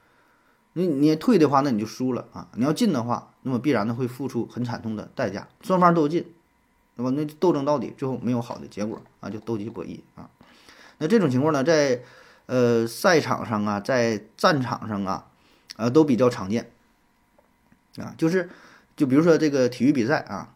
[0.74, 5.48] 你你退的话，那你就输了啊；你要进的话，那么必然的会付出很惨痛的代价。
[5.62, 6.32] 双方都进，
[6.96, 10.30] 那么那斗争到底，最后没有好的结果啊，就斗鸡博弈啊。
[11.00, 12.02] 那这种情况呢，在
[12.46, 15.28] 呃赛场上啊，在战场上啊，
[15.78, 16.72] 呃都比较常见
[17.98, 18.14] 啊。
[18.18, 18.50] 就是
[18.96, 20.56] 就比如说这个体育比赛啊，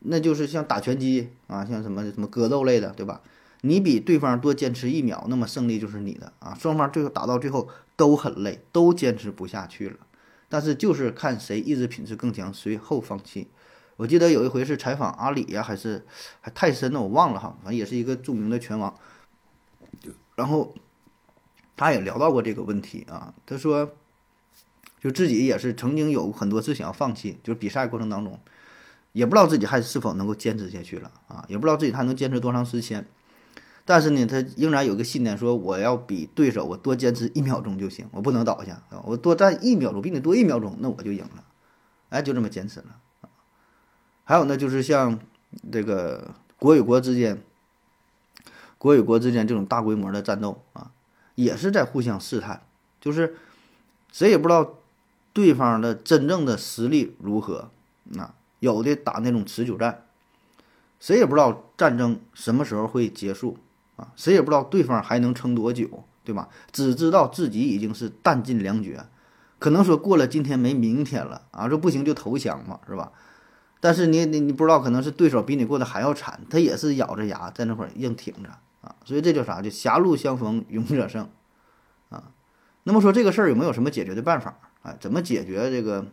[0.00, 3.20] 那就是像打拳击啊，像什么什么格斗类的，对吧？
[3.62, 6.54] 你比对方多坚持一秒，那么胜利就是你的啊！
[6.60, 9.96] 双方最后打到最后都很累，都坚持不下去了，
[10.48, 13.48] 但是就是看谁意志品质更强，随后放弃。
[13.96, 16.04] 我记得有一回是采访阿里呀，还是
[16.40, 18.94] 还泰森呢，我忘了哈，反正也是一个著名的拳王。
[20.34, 20.74] 然后
[21.76, 23.90] 他也聊到过这个问题啊，他说，
[25.00, 28.38] 就自己也是曾经有很多次想要放弃，就是比赛过程当中，
[29.12, 33.06] 也不知道自己还是否能够坚持下去了啊，也不知道自己还能坚持多长时间。
[33.86, 38.82] 但是呢，他仍然有个信念，说我要比对手我多坚持一秒钟就行，我不能倒下！
[39.04, 41.44] 我多站一秒钟，比你多一秒钟，那我就赢了。
[42.10, 42.86] 哎，就这么坚持了
[44.28, 45.20] 还有呢，就是像
[45.70, 47.40] 这个国与国之间，
[48.76, 50.90] 国与国之间这种大规模的战斗啊，
[51.36, 52.60] 也是在互相试探，
[53.00, 53.36] 就是
[54.12, 54.74] 谁也不知道
[55.32, 57.70] 对方的真正的实力如何。
[58.02, 60.04] 那有的打那种持久战，
[60.98, 63.56] 谁也不知道战争什么时候会结束。
[63.94, 66.48] 啊，谁也不知道对方还能撑多久，对吧？
[66.72, 69.06] 只知道自己已经是弹尽粮绝，
[69.58, 73.12] 可能说过了今天没明天了啊，说不行就投降嘛，是吧？
[73.86, 78.48] 但是你你你不知道，可能是对手比你过得还要惨，他也是咬着牙在那块硬挺着
[78.80, 79.62] 啊，所以这叫啥？
[79.62, 81.30] 就狭路相逢勇者胜
[82.08, 82.32] 啊。
[82.82, 84.96] 那么说这个事儿有没有什么解决的办法啊？
[84.98, 86.04] 怎么解决这个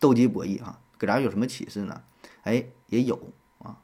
[0.00, 0.80] 斗鸡博弈啊？
[0.98, 2.02] 给咱有什么启示呢？
[2.42, 3.20] 哎，也有
[3.60, 3.78] 啊。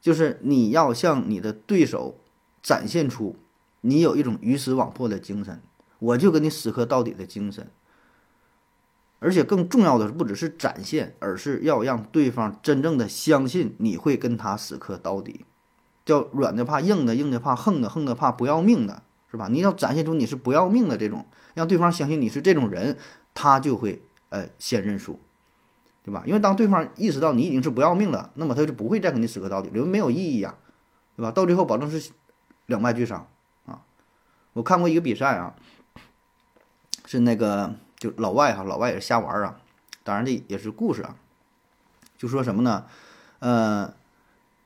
[0.00, 2.16] 就是你要向你的对手
[2.62, 3.34] 展现出
[3.80, 5.60] 你有一种鱼死网破的精神，
[5.98, 7.68] 我就跟你死磕到底的精神。
[9.18, 15.44] 而且更重要的是，不只是展现，而是要让对方真正的相信你会跟他死磕到底。
[16.04, 19.48] 叫软的怕硬的，硬的怕横的，横的怕不要命的，是吧？
[19.50, 22.96] 你要展现出你是不要命的这种，让对方相信你是这种人，
[23.34, 25.18] 他就会呃先认输。
[26.04, 26.22] 对吧？
[26.24, 30.54] 因为当对方意识到你已经是不要命了，那么他就不会再跟你死磕到底，因为没有意义呀，
[31.16, 31.32] 对吧？
[31.32, 32.12] 到最后保证是
[32.66, 33.26] 两败俱伤
[33.64, 33.82] 啊！
[34.52, 35.56] 我看过一个比赛啊，
[37.06, 39.56] 是那个就老外哈，老外也是瞎玩啊，
[40.04, 41.16] 当然这也是故事啊，
[42.16, 42.84] 就说什么呢？
[43.38, 43.94] 呃，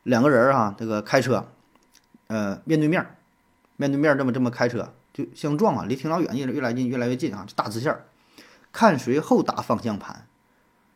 [0.02, 1.46] 两个人啊，这个开车，
[2.26, 3.16] 呃，面对面，
[3.76, 7.96] 面对面这么这么开车，就相撞啊，离挺老远，越来越来近越来越近啊，大直线，
[8.72, 10.26] 看谁后打方向盘。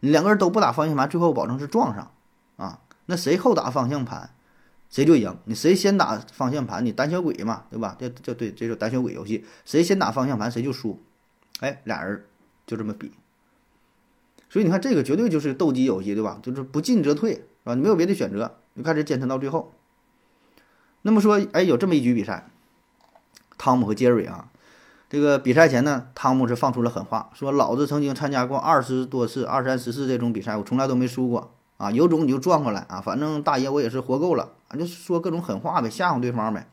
[0.00, 2.10] 两个人都不打方向盘，最后保证是撞上，
[2.56, 4.30] 啊，那谁后打方向盘，
[4.90, 5.36] 谁就赢。
[5.44, 7.96] 你谁先打方向盘，你胆小鬼嘛，对吧？
[7.98, 11.02] 这这对，这就胆小鬼游戏，谁先打方向盘谁就输。
[11.60, 12.24] 哎，俩人
[12.66, 13.12] 就这么比。
[14.50, 16.38] 所以你看，这个绝对就是斗鸡游戏，对吧？
[16.42, 17.74] 就是不进则退，是吧？
[17.74, 19.72] 你没有别的选择，就开始坚持到最后。
[21.02, 22.48] 那么说，哎，有这么一局比赛，
[23.58, 24.48] 汤姆和杰瑞啊。
[25.10, 31.90] 这个比赛前呢，汤姆是放出了狠话，说老子曾经参加过二十多次、二三十次这种比赛，我从来都没输过啊！
[31.90, 33.00] 有种你就撞过来啊！
[33.00, 34.76] 反正大爷我也是活够了啊！
[34.76, 36.66] 就说各种狠话呗，吓唬对方呗。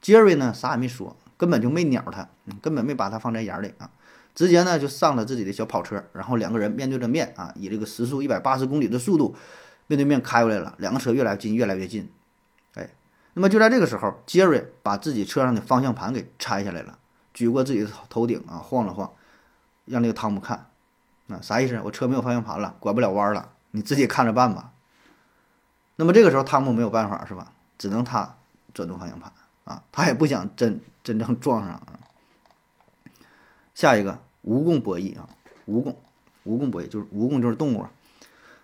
[0.00, 2.28] 杰瑞呢，啥也没说，根本就没鸟他，
[2.62, 3.90] 根本没把他放在眼里啊！
[4.34, 9.34] 直接呢就上了自己的小跑车，然后两个人面对着面啊，以这个时速一百八十公里的速度
[9.86, 12.10] 面对面开过来了，两个车越来越近，越来越近。
[12.74, 12.90] 哎，
[13.34, 16.98] 那么就在这个时候，杰瑞把自己车上的方向盘给拆下来了。
[17.32, 19.10] 举过自己的头顶啊，晃了晃，
[19.84, 20.66] 让那个汤姆看，
[21.28, 21.80] 啊，啥意思？
[21.84, 24.72] 我车没有方向盘了，拐不了弯了，你自己看着办吧。
[25.96, 27.52] 那么这个时候汤姆没有办法是吧？
[27.78, 28.36] 只能他
[28.74, 29.32] 转动方向盘
[29.64, 31.98] 啊，他也不想真真正撞上啊。
[33.74, 35.28] 下一个蜈蚣博弈啊，
[35.68, 35.94] 蜈蚣，
[36.44, 37.90] 蜈蚣博弈就是蜈蚣就是动物啊，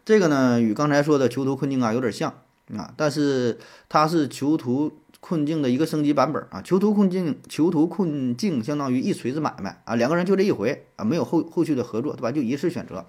[0.05, 2.35] 这个呢与刚才说的囚徒困境啊有点像
[2.77, 4.93] 啊，但是它是囚徒。
[5.25, 12.33] 困境的一个升级版本啊，囚徒困境，囚徒困境相当于一锤子买卖啊，两个人就这一回啊，没有后后续的合作，对吧？
[12.33, 13.07] 就一次选择。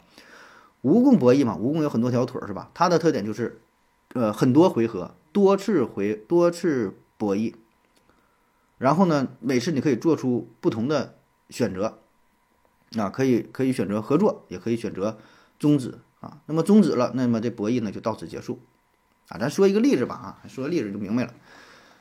[0.83, 2.69] 蜈蚣博弈嘛，蜈蚣有很多条腿是吧？
[2.75, 3.59] 它的特点就是，
[4.13, 7.55] 呃，很多回合，多次回多次博弈，
[8.77, 11.17] 然后呢，每次你可以做出不同的
[11.49, 11.99] 选择，
[12.97, 15.17] 啊，可以可以选择合作，也可以选择
[15.57, 16.41] 终止啊。
[16.47, 18.59] 那么终止了，那么这博弈呢就到此结束
[19.29, 19.37] 啊。
[19.37, 21.33] 咱说一个例子吧啊，说个例子就明白了。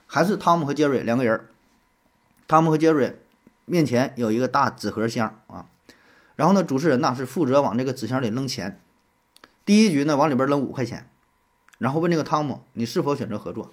[0.07, 1.49] 还是汤姆和杰瑞两个人，
[2.49, 3.21] 汤姆和杰瑞
[3.65, 5.67] 面前有一个大纸盒箱啊，
[6.35, 8.81] 然后呢，主持人呢是负责往这个纸箱里扔钱。
[9.65, 11.09] 第一局呢往里边扔五块钱，
[11.79, 13.73] 然后问这个汤姆你是否选择合作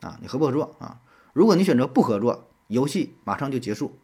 [0.00, 0.18] 啊？
[0.22, 1.00] 你合不合作啊？
[1.32, 3.98] 如果你选择不合作，游戏马上就结束。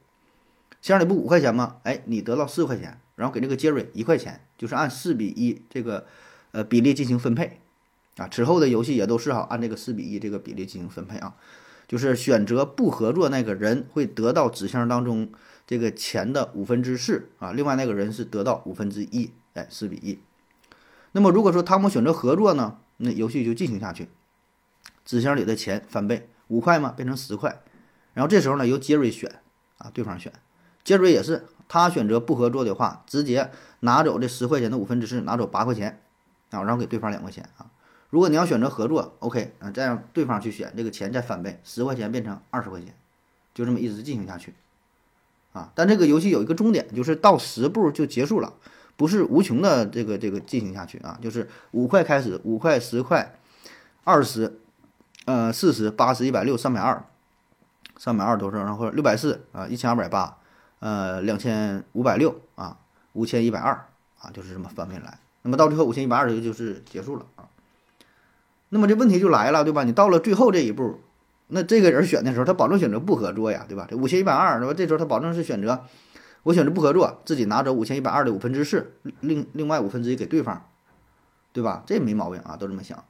[0.80, 1.76] 箱里不五块钱吗？
[1.82, 6.06] 哎，你得到四块钱，然后给这个杰瑞一块钱，就是按四比一这个
[6.52, 7.60] 呃比例进行分配
[8.16, 8.28] 啊。
[8.28, 11.34] 此后的游戏也都是哈按这个四比一这个比例进行分配啊。
[11.88, 15.30] 就是选择不合作那个人会得到纸箱当中
[15.68, 20.18] 这个钱的五分之四啊，另外那个人是得到五分之一，哎，四比一。
[21.12, 24.08] 那么如果说汤姆选择合作呢，那游戏就进行下去，
[25.04, 27.60] 纸箱里的钱翻倍，五块嘛变成十块，
[28.14, 29.40] 然后这时候呢由杰瑞选
[29.78, 30.32] 啊，对方选，
[30.84, 36.00] 杰瑞也是他选择不合作的话，直接拿走这十块钱的五分之四，拿走八块钱
[36.50, 37.66] 啊，然后给对方两块钱啊。
[38.10, 42.94] 如果你要选择合作，OK 啊，再让对方去选，这个钱再翻倍，十块钱变成二十块钱，
[43.52, 44.54] 就这么一直进行下去，
[45.52, 48.54] 啊，但这个游戏有一个终点，就是到十步就结束了，
[48.96, 53.34] 不是无穷的这个这个进行下去啊，就是五块开始，五块、十块、
[54.04, 54.60] 二十，
[55.26, 57.04] 呃，四十、八十、一百六、三百二，
[57.98, 58.58] 三百二多少？
[58.58, 60.38] 然后六百四啊，一千二百八，
[60.78, 62.78] 呃，两千五百六啊，
[63.12, 63.86] 五千一百二
[64.20, 67.48] 啊，就是这么翻倍来，那么到最后五千一百二就就是结束了啊。
[68.68, 69.82] 那么这问题就来了，对吧？
[69.82, 71.00] 你到了最后这一步，
[71.48, 73.86] 那这个人选的时候，他保证选择不合作呀，对吧？
[73.90, 74.74] 这五千一百二，对吧？
[74.74, 75.84] 这时候他保证是选择
[76.44, 80.64] 我选择不合作，自己拿走五千一百二的五分之四，另另外五分之一给对方，
[81.52, 81.82] 对吧？
[81.84, 83.04] 这没毛病啊，都这么想。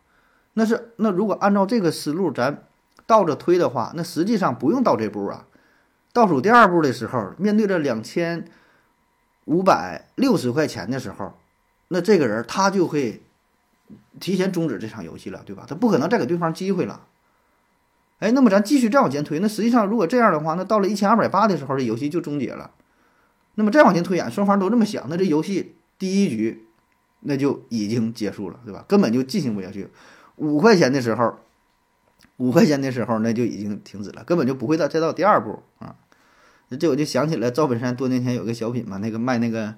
[0.59, 2.65] 那是那如果按照这个思路，咱
[3.07, 5.47] 倒着推的话，那实际上不用到这步啊。
[6.13, 8.47] 倒数第二步的时候，面对着两千
[9.45, 11.35] 五百六十块钱的时候，
[11.89, 13.23] 那这个人他就会。
[14.19, 15.65] 提前终止这场游戏了，对吧？
[15.69, 17.03] 他不可能再给对方机会了。
[18.19, 22.73] 哎，那么咱继续再往前推，那实际上如果这样的话，那到了一千二百八的时候，这游戏就终结了。
[23.55, 26.67] 那么再往前推演，双方都这么想，那这游戏第一局
[27.21, 28.85] 那就已经结束了，对吧？
[28.89, 29.89] 根本就进行不下去。
[30.37, 31.37] 五块钱的时候，
[32.37, 35.97] 五块钱的时候那就已经停止了，根本就不会到再到第二步啊。
[36.79, 39.75] 这我就想起来赵本山多年前有个小品嘛，那个卖那个。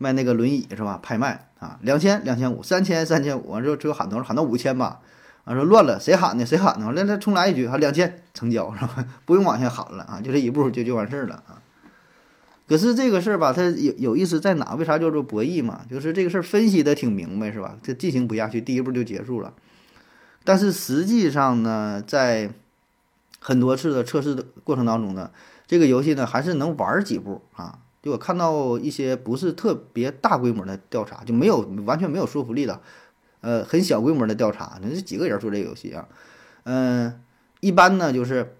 [0.00, 1.00] 卖那个轮椅是吧？
[1.02, 4.24] 拍卖啊，两千、两千五、三千、三千五，完之后最后喊多少？
[4.24, 5.00] 喊到五千吧。
[5.42, 6.46] 完说乱了，谁喊的？
[6.46, 6.86] 谁喊的？
[6.86, 9.04] 完了再重来一局，啊，两千成交是吧？
[9.26, 11.60] 不用往下喊了啊，就这一步就就完事儿了啊。
[12.68, 14.76] 可是这个事儿吧，它有有意思在哪？
[14.76, 15.80] 为啥叫做博弈嘛？
[15.90, 17.76] 就是这个事儿分析的挺明白是吧？
[17.82, 19.52] 这进行不下去，第一步就结束了。
[20.48, 22.54] 但是实际上呢，在
[23.38, 25.30] 很多次的测试的过程当中呢，
[25.66, 27.80] 这个游戏呢还是能玩几步啊。
[28.00, 32.80] 就我看到一些不是特别大规模的调查，就没有完全没有说服力的，
[33.42, 36.08] 呃，很小规模的调查，那是几个人做这个游戏啊？
[36.62, 37.20] 嗯，
[37.60, 38.56] 一般呢就是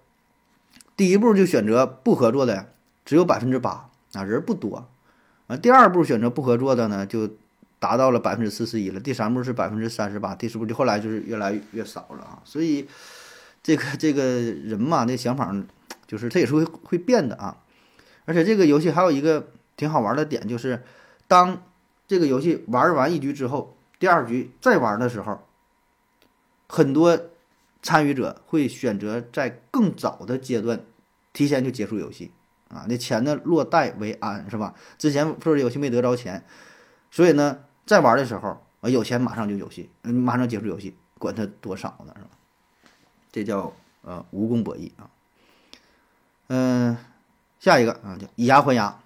[0.94, 2.66] 第一步就选择不合作的
[3.06, 4.86] 只有百分之八啊，人不多
[5.46, 5.56] 啊。
[5.56, 7.30] 第二步选择不合作的呢，就
[7.78, 9.00] 达到了百分之四十一了。
[9.00, 12.42] 第三步是百分之三十八，第四步就后来就是越来越少了啊。
[12.44, 12.88] 所以
[13.62, 15.54] 这个这个人嘛，那想法
[16.06, 17.56] 就是他也是会会变的啊。
[18.24, 20.82] 而且这个游戏还有一个挺好玩的点，就是
[21.26, 21.62] 当
[22.06, 25.46] 这个游戏玩完一局之后，第二局再玩的时候，
[26.68, 27.18] 很多
[27.82, 30.80] 参与者会选择在更早的阶段
[31.32, 32.32] 提前就结束游戏
[32.68, 34.74] 啊，那钱呢落袋为安是吧？
[34.98, 36.44] 之前做这游戏没得着钱，
[37.10, 42.28] 所以呢，在玩的时候啊有钱马上就游戏，嗯马上结束游戏，管他多少呢是吧？
[43.32, 43.72] 这叫
[44.02, 45.10] 呃无功博弈啊，
[46.46, 46.96] 嗯。
[47.60, 49.00] 下一个啊，叫以牙还牙，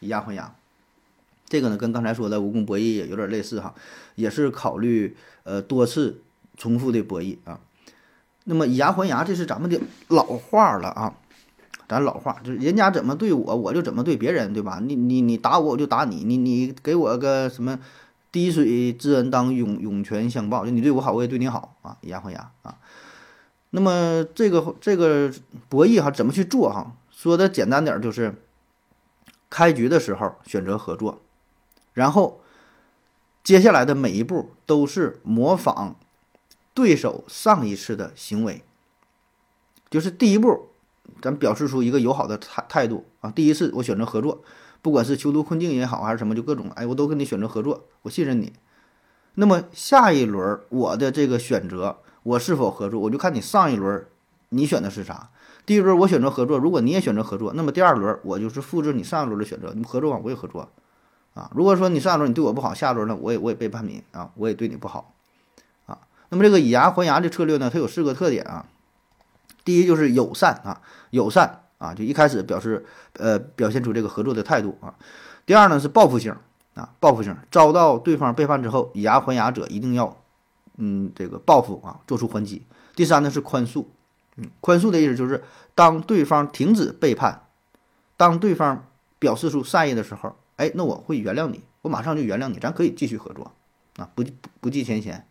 [0.00, 0.54] 以牙还牙，
[1.46, 3.74] 这个呢跟刚才说的无功博弈也有点类似哈，
[4.14, 6.20] 也是考虑呃多次
[6.58, 7.60] 重复的博弈啊。
[8.44, 11.14] 那么以牙还牙，这是咱们的老话了啊，
[11.88, 14.80] 咱老话就是人家怎么对我，我就怎么对别人，对吧？
[14.84, 17.80] 你你你打我，我就打你，你你给我个什么
[18.38, 22.78] 滴水之恩当涌涌泉相报，就你对我好，我也对你好啊，以牙还牙啊。
[23.70, 25.32] 那么这个这个
[25.68, 26.92] 博弈哈，怎么去做哈？
[27.10, 28.36] 说的简单点，就是
[29.50, 31.20] 开局的时候选择合作，
[31.94, 32.40] 然后
[33.42, 35.96] 接下来的每一步都是模仿
[36.72, 38.62] 对手上一次的行为。
[39.90, 40.68] 就是第一步，
[41.20, 43.32] 咱表示出一个友好的态态度啊。
[43.32, 44.44] 第一次我选择合作，
[44.80, 48.52] 不管是囚徒困境也好，还是什么，就各种哎，我都跟你选择合作，我信任你。
[49.34, 54.04] 那么下一轮我的这个选择，我是否合作，我就看你上一轮
[54.48, 55.30] 你选的是啥。
[55.66, 60.70] 第一轮我选择合作，如果你也选择合作，那么第二轮我就是复制你上一轮的选择，你合作完我也合作，
[61.34, 65.12] 啊，如果说你上一轮你对我不好，下一轮呢我也我也背叛你啊，我也对你不好，
[65.86, 65.98] 啊，
[66.30, 68.64] 那么这个以牙还牙的策略呢，它有四个特点啊，
[69.64, 74.94] 第一就是友善啊，友善啊，就一开始表示呃表现出这个合作的态度啊。
[75.46, 76.36] 第二呢是报复性
[76.74, 80.16] 啊，报复性遭到对方背叛之后，以牙还牙者一定要
[80.76, 82.62] 嗯这个报复啊，做出还击。
[82.94, 83.86] 第三呢是宽恕，
[84.36, 85.42] 嗯，宽恕的意思就是
[85.74, 87.46] 当对方停止背叛，
[88.16, 88.84] 当对方
[89.18, 93.52] 表示出善意的时候，哎，那我会原谅你，我马上就原谅你，咱可以继续合作
[93.96, 95.26] 啊，不不不计前嫌。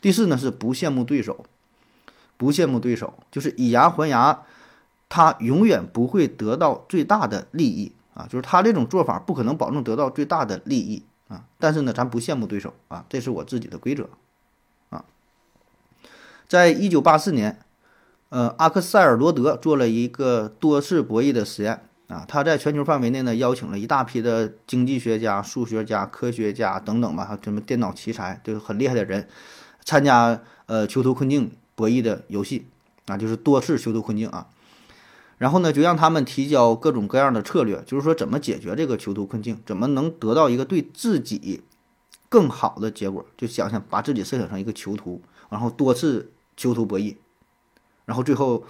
[0.00, 1.46] 第四呢是不羡慕对手，
[2.36, 4.42] 不羡慕对手就是以牙还牙，
[5.08, 11.44] 他永远不会得到最大的利益啊，就是他这种做法不可能保证得到最大的利益啊。
[11.58, 14.08] 但是呢，咱不羡慕对手啊，这是我自己的规则
[14.90, 15.04] 啊。
[16.48, 17.58] 在一九八四年，
[18.28, 29.26] 呃，阿克塞尔罗德做了一个多次博弈的实验啊，他在全球范围内呢邀请了一大批的经济学家、数学家、科学家等等吧，还什么电脑奇才，就是很厉害的人。
[29.84, 32.66] 参加呃囚徒困境博弈的游戏
[33.06, 34.46] 啊，就是多次囚徒困境啊，
[35.38, 41.62] 然后呢，就让他们提交各种各样的策略，就是说怎么解决这个囚徒困境，怎么能得到一个对自己
[42.28, 47.16] 更好的结果，就想想把自己设想成一个囚徒，然后多次囚徒博弈，
[48.04, 48.64] 然后最后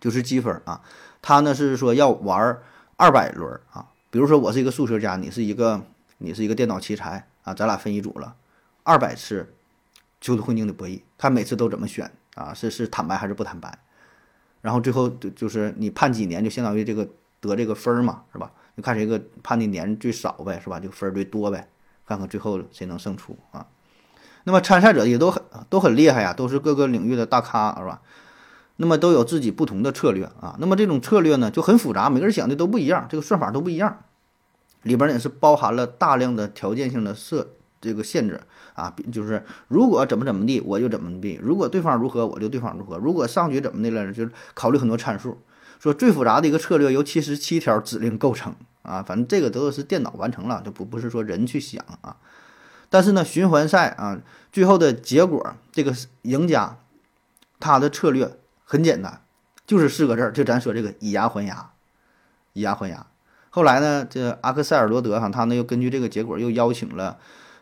[0.00, 0.80] 就是积分啊，
[1.20, 2.58] 他呢是说要玩
[2.96, 5.84] 二百轮啊，比如说我是一个数学家，你是一个
[6.18, 8.36] 你是一个电脑奇才啊，咱俩分一组了，
[8.82, 9.54] 二百次。
[10.20, 12.52] 囚徒困境的博弈，看每次都怎么选啊？
[12.52, 13.78] 是是坦白还是不坦白？
[14.60, 17.08] 然后最后就就是你判几年，就相当于这个
[17.40, 18.50] 得这个分儿嘛，是吧？
[18.76, 20.78] 就看谁个判的年最少呗，是吧？
[20.78, 21.68] 就分儿最多呗，
[22.06, 23.66] 看看最后谁能胜出啊？
[24.44, 28.00] 那么参赛者也都很都很厉害呀，都是各个领域的大咖，是吧？
[28.76, 30.56] 那么都有自己不同的策略啊。
[30.60, 34.04] 那么这种策略呢就很复杂，每个人想的都不一样，这个算法都不一样，
[34.82, 37.48] 里边也是包含了大量的条件性的设
[37.80, 38.40] 这个限制。
[38.78, 42.96] 啊，就是如果怎么怎么地，我就怎么地；如果对方如何，我就对方如何。
[42.96, 45.36] 如果上局怎么的了，就是考虑很多参数。
[45.80, 52.16] 说最复杂的一个策略由七十七条指令构成啊，反正这个都是电脑完成了，就不不是说人去想啊。
[52.88, 54.20] 但是呢，循环赛啊，
[54.52, 56.78] 最后的结果，这个赢家
[57.60, 59.22] 他的策略很简单，
[59.66, 61.70] 就是四个字儿，就咱说这个以牙还牙，
[62.52, 63.06] 以牙还牙。
[63.50, 67.18] 后来呢，这阿克塞尔罗德哈，他呢又根据这个结果又邀请了。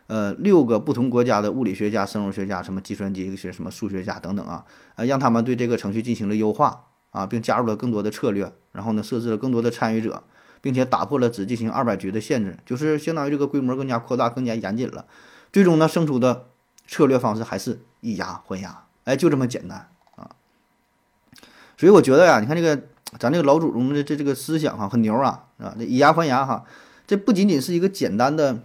[0.07, 10.23] 呃，六个不同国家的物理学家、生物学家、什么计算机学、什么数学家等等啊，呃，让他们对这个程序进行了优化啊，并加入了更多的策略，然后呢，设置了更多的参与者，
[10.61, 15.05] 并且打破了只进行二百局的限制，就是相当于这个规模更加扩大、更加严谨了。
[15.51, 16.45] 最终呢，胜出的
[16.87, 20.31] 策略方式还是以牙还牙，哎，就这么简单啊。
[21.77, 22.81] 所以我觉得呀，你看这个
[23.19, 26.63] 咱这个老祖宗的这这个思想哈，很牛啊，啊，这以牙还牙哈，
[27.05, 28.59] 这不仅仅是一个简单的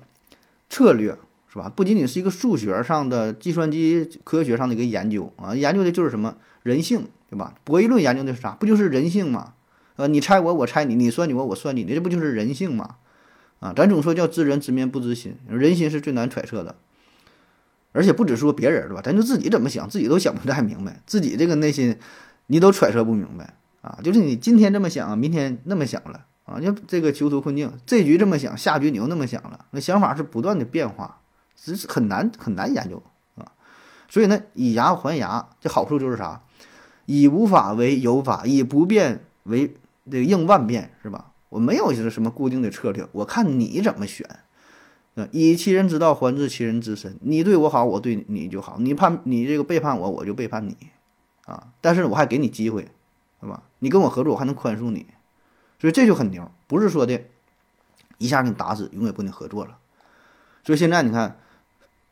[0.71, 1.19] 策略。
[1.53, 1.71] 是吧？
[1.77, 7.55] 不仅仅是一个数学上的、计算机科学上的一个研究啊，研究的就是什么人性，对吧？
[7.63, 8.53] 博弈论研究的是啥？
[8.53, 9.53] 不就是人性吗？
[9.97, 12.97] 呃，你猜我，我猜你，你算你我，我算你，这不就是人性吗？
[13.61, 16.77] 啊，咱总说叫知人知面不知心，人心是最难揣测的，
[17.93, 19.03] 而且不只说别人，对吧？
[19.03, 21.99] 咱就自己怎么想，自己都想不太明白，自己这个内心
[22.47, 23.99] 你都揣测不明白啊。
[24.03, 26.59] 就是你今天这么想，明天那么想了啊。
[26.59, 31.19] 就这个囚徒困境，这局这么想，下局你又那么想了，那想法是不断的变化。
[31.65, 33.01] 只是很难很难研究
[33.37, 33.53] 啊，
[34.09, 36.43] 所以呢，以牙还牙，这好处就是啥？
[37.07, 39.77] 以无法为有法，以不变为
[40.11, 41.31] 这个应万变，是吧？
[41.51, 44.29] 我没有就是什么固定的策略，我看你怎么选。
[45.15, 48.79] 呃，以其人之道还治其人之身，你对我好，我对你就好。
[48.81, 50.77] 你叛你这个背叛我，我就背叛你
[51.45, 51.69] 啊。
[51.81, 52.89] 但是我还给你机会，
[53.41, 53.63] 是吧？
[53.79, 55.07] 你跟我合作，我还能宽恕你，
[55.79, 57.23] 所以这就很牛，不是说的
[58.19, 59.79] 一下给你打死，永远不能合作了。
[60.65, 61.37] 所以现在你看。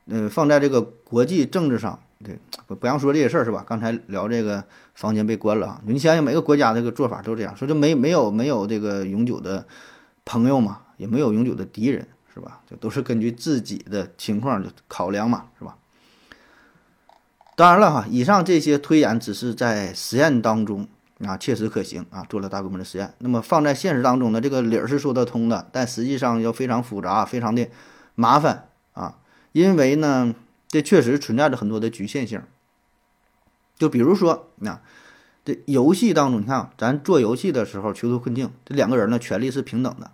[0.06, 3.64] 嗯，放在这个国际政治上，对，不不让说这些事儿是吧？
[3.66, 9.64] 刚才聊这个房间被关了啊，你想想每个国家这个做法都这样，说就没没有没有这个永久的
[10.24, 12.60] 朋友嘛，也没有永久的敌人是吧？
[12.68, 15.76] 这都是根据自己的情况的考量嘛，是吧？
[17.56, 20.88] 当然了哈，以上这些推演只是在实验当中
[21.24, 23.12] 啊切实可行啊，做了大规模的实验。
[23.18, 27.68] 那么放在现实当中呢，这个理儿是说得通的，但实际上要非常复杂，非常的
[28.14, 28.69] 麻烦。
[29.52, 30.34] 因为呢，
[30.68, 32.42] 这确实存在着很多的局限性。
[33.78, 34.80] 就比如说，那
[35.44, 40.10] 这游戏当中，你看咱做游戏的时候，囚徒困境，这两个人呢，权力是平等的，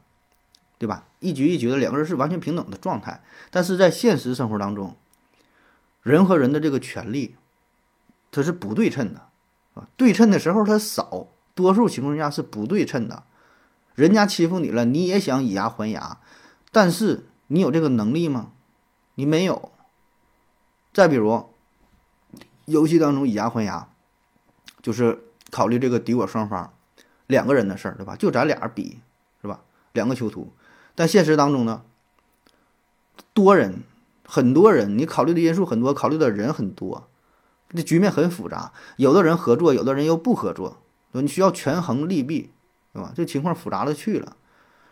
[0.79, 1.07] 对吧？
[1.19, 3.23] 一局一局的，两个人是完全平等的状态。
[3.51, 4.95] 但是在现实生活当中，
[6.03, 7.35] 人和人的这个权利，
[8.31, 9.23] 它是不对称的，
[9.75, 13.25] 啊，对称的时候它少，多数情况下是不对称的。
[13.97, 16.21] 人家欺负你了，你也想以牙还牙，
[16.71, 18.53] 但是你有这个能力吗？
[19.17, 19.73] 你没有。
[20.95, 21.51] 再比如，
[22.65, 23.89] 游戏当中以牙还牙，
[24.81, 26.73] 就是考虑这个敌我双方，
[27.27, 28.17] 两个人的事儿，对吧？
[28.17, 29.01] 就咱俩比，
[29.43, 29.61] 是吧？
[29.93, 30.53] 两个囚徒，
[30.95, 31.83] 但现实当中呢，
[33.35, 33.83] 多人，
[34.25, 37.09] 很多人，你考虑的因素很多，考虑的人很多，
[37.71, 38.73] 这局面很复杂。
[38.97, 40.79] 有的人合作，有的人又不合作，
[41.13, 42.51] 你需要权衡利弊，
[42.93, 43.13] 对吧？
[43.15, 44.37] 这情况复杂的去了。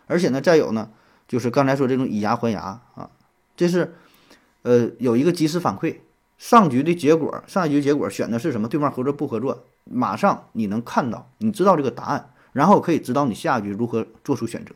[0.07, 0.91] 而且呢，再有呢，
[1.27, 3.09] 就是刚才说这种以牙还牙啊，
[3.55, 3.95] 这是，
[4.65, 5.97] 呃，有一个及时反馈。
[6.39, 8.67] 上局的结果，上一局结果选的是什么？
[8.67, 9.63] 对方合作不合作？
[9.83, 14.73] 马上你能看到，你知道这个答案，然后可以指导你下一局如何做出选择。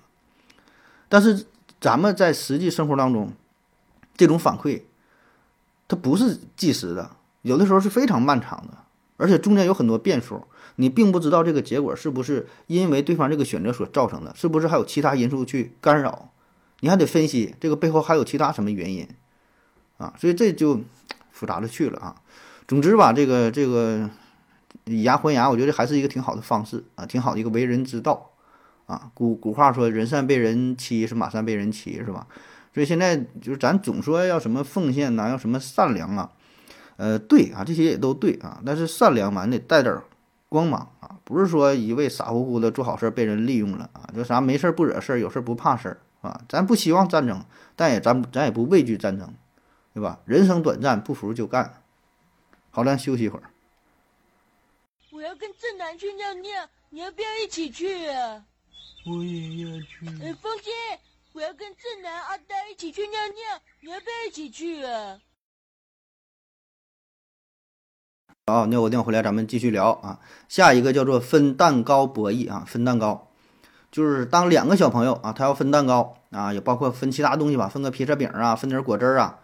[1.09, 1.47] 但是
[1.81, 3.33] 咱们在实际生活当中，
[4.15, 4.83] 这种反馈，
[5.87, 7.09] 它不是即时的，
[7.41, 8.77] 有的时候是非常漫长的，
[9.17, 10.43] 而且中间有很多变数，
[10.75, 16.29] 你并不知道这个结果是不是因为对方这个选择所造成的，是不是还有其他因素去干扰？
[16.81, 19.05] 你还得分析这个背后还有其他什么原因
[19.99, 20.11] 啊？
[20.17, 20.81] 所以这就。
[21.31, 22.13] 复杂的去了啊，
[22.67, 24.09] 总之吧，这个这个
[24.83, 28.31] 以牙还牙，我觉得还是一个挺好的方式啊，挺好的一个为人之道
[28.87, 29.09] 啊。
[29.13, 32.27] 古古话说，人善被人欺是马善被人骑，是吧？
[32.73, 36.29] 所以现在就是咱总说要什么奉献呐，要什么善良啊，
[36.97, 38.61] 呃，对啊，这些也都对啊。
[38.65, 39.97] 但是善良嘛，你得带点
[40.49, 46.41] 光芒啊，不是说一味傻乎乎的做好事被人利用了啊，就啥没事不惹事儿，有事不怕事儿啊。
[46.49, 47.41] 咱不希望战争，
[47.77, 49.33] 但也咱咱也不畏惧战争。
[49.93, 50.19] 对吧？
[50.25, 51.81] 人生短暂，不服就干。
[52.71, 53.49] 好了，休息一会儿。
[55.11, 58.45] 我要跟正南去尿尿，你要不要一起去啊？
[59.07, 60.07] 我也要去。
[60.23, 60.71] 哎，风姐，
[61.33, 65.19] 我要跟正南、阿呆一起去尿尿，你要不要一起去啊？
[68.45, 70.19] 好，尿过尿回来，咱们继续聊啊。
[70.47, 73.27] 下一个叫做分蛋糕博弈啊，分蛋糕，
[73.91, 79.39] 就是当两个小朋友啊，他要分蛋糕啊，也包括分其他东西吧，分个披萨饼啊，分点果汁啊。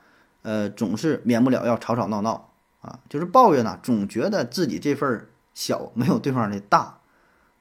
[0.45, 6.99] 呃，总是免不了要吵吵闹闹啊，就是抱怨呢，总觉得自己这份小没有对方的大，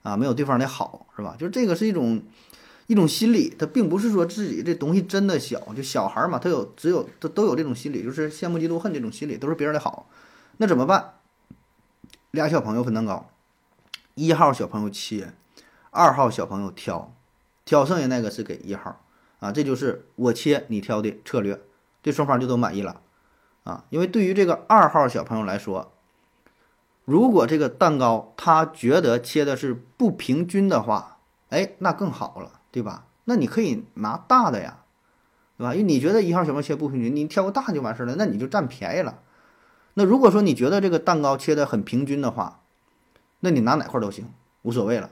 [0.03, 1.35] 啊，没有对方的好，是吧？
[1.39, 2.23] 就是这个是一种
[2.87, 10.11] 一种心理，他并不是说自己这东西真的小，就小孩嘛，他有只有都都有这种心理，就是羡慕嫉妒恨这种心理，都是别人的好，
[10.59, 11.15] 那怎么办？
[12.33, 13.31] 俩小朋友分蛋糕，
[14.15, 15.33] 一号小朋友切，
[15.91, 17.15] 二号小朋友挑，
[17.65, 19.01] 挑剩下那个是给一号，
[19.39, 21.59] 啊，这就是我切你挑的策略。
[22.05, 23.01] 对双方就都满意了，
[23.63, 25.91] 啊，因为对于这个二号小朋友来说，
[27.07, 31.17] 如果这个蛋糕他觉得切的是不平均的话，
[31.49, 33.07] 哎，那更好了，对吧？
[33.25, 34.81] 那你可以拿大的呀，
[35.57, 35.73] 对吧？
[35.75, 39.21] 因为你觉得一号小朋友切不平均，你挑个大就完事了，那你就占便宜了。
[39.95, 42.61] 那如果说你觉得这个蛋糕切的很平均的话，
[43.41, 44.29] 那你拿哪块都行，
[44.61, 45.09] 无所谓了，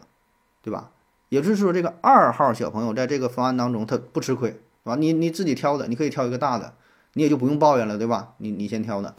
[0.60, 0.90] 对吧？
[1.30, 4.96] 也就是说，这个二号小朋友在这个方案当中他不吃亏，是吧？
[4.96, 6.74] 你你自己挑的，你可以挑一个大的。
[7.14, 8.34] 你也就不用抱怨了，对吧？
[8.38, 9.14] 你你先挑的。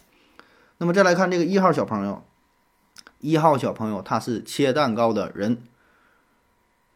[0.78, 2.24] 那么再来看这个一号小朋友，
[3.20, 5.64] 一号小朋友他是切蛋糕的人，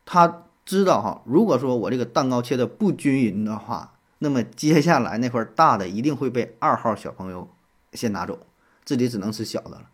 [0.05, 7.49] 他知道哈，如果说我这个蛋糕切的不均匀的话，那么接下来那块大的一定会被二号小朋友
[7.93, 8.39] 先拿走，
[8.83, 9.89] 自己只能吃小的了。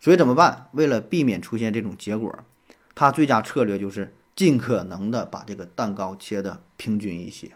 [0.00, 0.68] 所以怎么办？
[0.72, 2.38] 为了避免出现这种结果，
[2.94, 7.52] 他最佳策略就是尽可能的把这个蛋糕切的平均一些。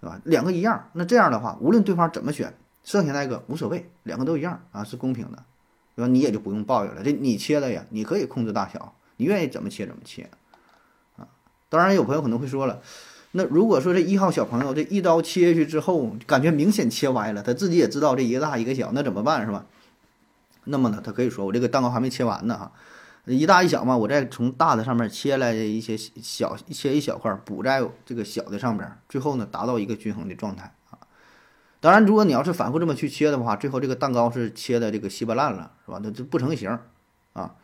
[0.00, 0.20] 对吧？
[0.24, 5.42] 两个一样，那这样的话，无论对方怎么选，剩下那个无所谓，两个都一样啊，是公平的，
[5.94, 6.08] 对吧？
[6.08, 7.02] 你也就不用抱怨了。
[7.02, 10.30] 这你切的呀，你可以控制大小，你愿意怎么切怎么切，
[11.16, 11.28] 啊。
[11.68, 12.80] 当然，有朋友可能会说了，
[13.32, 19.66] 那如果说这一号小朋友这一刀切下去之后，感觉明显切歪了，他自己也知道这一个大一个小，那怎么办是吧？
[20.64, 22.72] 那么呢，他可以说我这个蛋糕还没切完呢哈。
[23.34, 30.98] 一大一小嘛，我再从大的上面切来一些小，切一小块补在这个小的上边，最后呢达到一个均衡的状态啊。
[31.80, 36.00] 当然，如果你要是反复这么去切的话，最后这个蛋糕是切的这个稀巴烂了，是吧？
[36.02, 36.78] 那就不成形
[37.34, 37.54] 啊。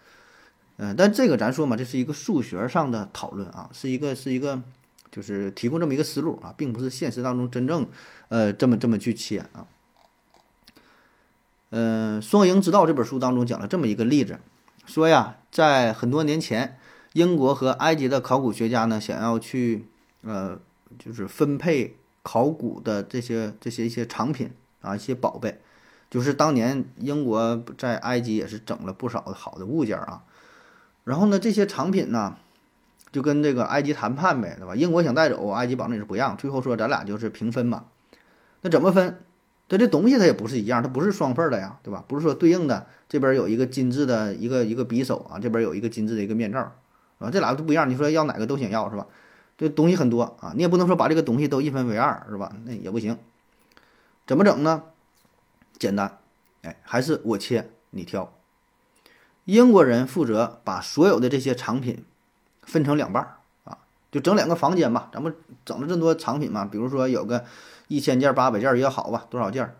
[0.76, 4.62] 嗯，但这个咱说嘛，这是一个数学上的讨论啊，是一个是一个
[5.10, 7.86] 就是提供这么一个思路啊，并不是现实当中真正
[8.28, 9.66] 呃这么这么去切啊。
[11.70, 14.38] 嗯，《双赢之道》这本书当中讲了这么一个例子。
[14.86, 16.78] 说呀，在很多年前，
[17.12, 19.86] 英国和埃及的考古学家呢，想要去，
[20.22, 20.58] 呃，
[20.98, 25.60] 就是分配考古的这些这些一些藏品啊，一些宝贝，
[26.08, 30.22] 就是当年英国在埃及也是整了不少好的物件啊。
[31.04, 32.36] 然后呢，这些藏品呢，
[33.12, 34.74] 就跟这个埃及谈判呗，对吧？
[34.74, 36.36] 英国想带走，埃及保证也是不让。
[36.36, 37.84] 最后说咱俩就是平分嘛。
[38.62, 39.20] 那怎么分？
[39.68, 42.04] 它这东西它也不是一样，它不是双份的呀，对吧？
[42.06, 42.86] 不是说对应的。
[43.08, 46.72] 这边有一个金质的一个一个匕首啊，这边有一个金质的一个面罩，
[47.18, 47.88] 啊，这俩都不一样。
[47.88, 49.06] 你说要哪个都想要是吧？
[49.58, 52.52] 这东西很多啊，你也不能说把这个东西都一分为二是吧？
[52.64, 53.18] 那也不行。
[54.26, 54.82] 怎么整呢？
[55.78, 56.18] 简单，
[56.62, 58.32] 哎，还是我切你挑。
[59.44, 62.04] 英国人负责把所有的这些藏品
[62.62, 63.78] 分成两半儿啊，
[64.10, 67.44] 就整两个房间吧，咱们整了这么多藏品嘛，比如说有个
[67.88, 69.74] 一千件、八百件也好吧，多少件，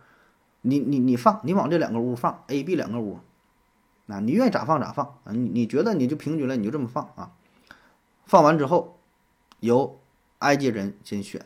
[0.63, 3.21] 你你你放，你往这两个屋放，A、B 两个屋，
[4.09, 7.33] 啊，你愿意咋放咋放啊，你你觉得你就平均了，你就这么放啊，
[8.25, 8.99] 放完之后
[9.61, 9.99] 由
[10.39, 11.45] 埃及人先选，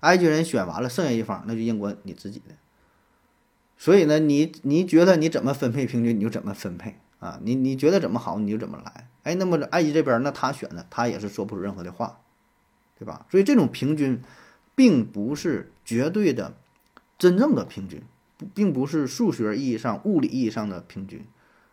[0.00, 2.54] 埃及人选完了，剩下一方那就应管你自己的。
[3.76, 7.40] 所以呢，你你觉得你怎么分配平均，你就怎么分配啊？
[7.42, 9.08] 你你觉得怎么好，你就怎么来。
[9.22, 12.20] 哎，那么埃及这边，那他选的，他也是说不出任何的话，
[12.98, 13.24] 对吧？
[13.30, 14.22] 所以这种平均，
[14.80, 16.54] 并不是绝对的、
[17.18, 18.00] 真正的平均，
[18.54, 21.22] 并不是数学意义上、物理意义上的平均，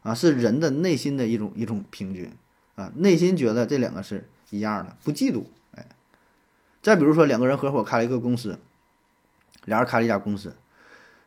[0.02, 2.30] 啊，是人的内心的一种一种平均
[2.76, 2.92] 啊。
[2.98, 5.46] 内心觉得这两个是一样的，不嫉妒。
[5.76, 5.86] 哎，
[6.82, 8.60] 再比如说两个人合伙开了一个公司，
[9.64, 10.54] 俩人开了一家公司。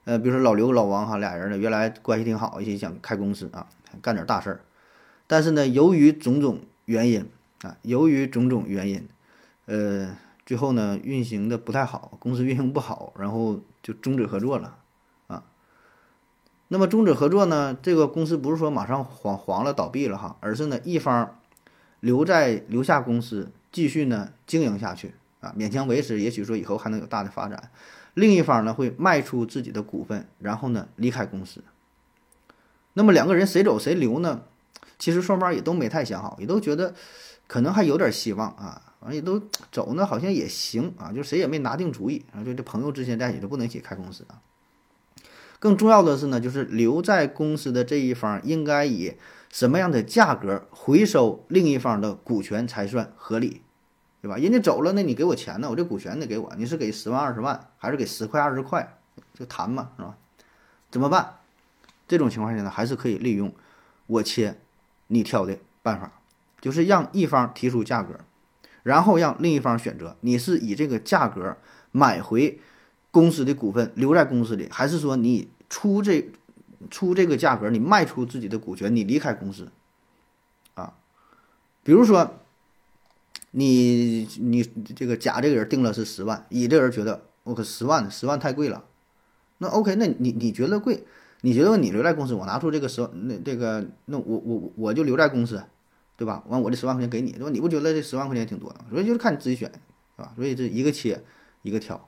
[0.05, 3.66] 呃，比如说老刘、老王哈俩人呢，原来关系挺好，一起想开公司啊，
[4.03, 4.61] 干点大事儿。
[5.26, 7.26] 但是呢，由于种种原因
[7.62, 9.09] 啊，由于种种原因，
[9.64, 10.14] 呃，
[10.51, 14.79] 最后呢，运行的不太好，公司运行不好，然后就终止合作了
[15.29, 15.45] 啊。
[16.67, 21.39] 那么终止合作呢，这个公司不是说马上黄黄了、倒闭了哈，而是呢一方
[22.01, 27.71] 留在留下公司继续呢经营下去啊，勉强维持，也许说以后还能有大的发展。
[28.15, 31.63] 另一方呢会卖出自己的股份，然后呢离开公司。
[32.95, 34.43] 那么两个人谁走谁留呢？
[34.99, 36.93] 其实双方也都没太想好，也都觉得
[37.47, 39.43] 可能还有点希望啊，完也都
[39.73, 44.41] 走呢，好像也行啊，就谁也没拿定主意啊，就这朋友之间在一起都不能一起开公司啊。
[45.59, 49.15] 更重要的是呢，就是留在公司的这一方应该以
[49.51, 53.63] 什么样的价格回收另一方的股权才算合理？
[54.23, 54.37] 对吧？
[54.37, 55.71] 人家走了，那你给我钱呢？
[55.71, 56.53] 我这股权得给我。
[56.59, 58.99] 你是给十万、二十万，还是给十块、二十块？
[59.33, 60.15] 就谈嘛，是吧？
[60.91, 61.37] 怎么办？
[62.07, 63.51] 这种情况下呢，还是可以利用
[64.07, 64.59] 我切
[65.07, 66.13] 你挑的办法，
[66.61, 68.21] 就是让一方提出价格，
[68.83, 70.16] 然后让另一方选择。
[70.20, 71.57] 你是以这个价格
[71.93, 72.61] 买回
[73.11, 76.31] 公司的股份留在公司里，还是说你出这
[76.91, 79.68] 出这个价格，你卖出自己的股权，你离开公司？
[80.74, 80.95] 啊，
[81.83, 82.37] 比如说。
[83.53, 84.62] 你你
[84.95, 88.85] 这个甲这个人定了是十万，乙这个人觉得我可十万十万太贵了，
[89.59, 91.05] 那 OK，那你你觉得贵？
[91.41, 95.64] 你觉得你留在公司，我拿出这个十万，那这个那我我我就留在公司，
[96.21, 96.45] 对吧？
[96.49, 97.49] 完我这十万块钱给你，对吧？
[97.49, 98.85] 你不觉得这十万块钱挺多的？
[98.91, 99.73] 所以就是看你自己选，
[100.16, 100.35] 是吧？
[100.37, 101.25] 所以这一个切
[101.62, 102.07] 一个挑，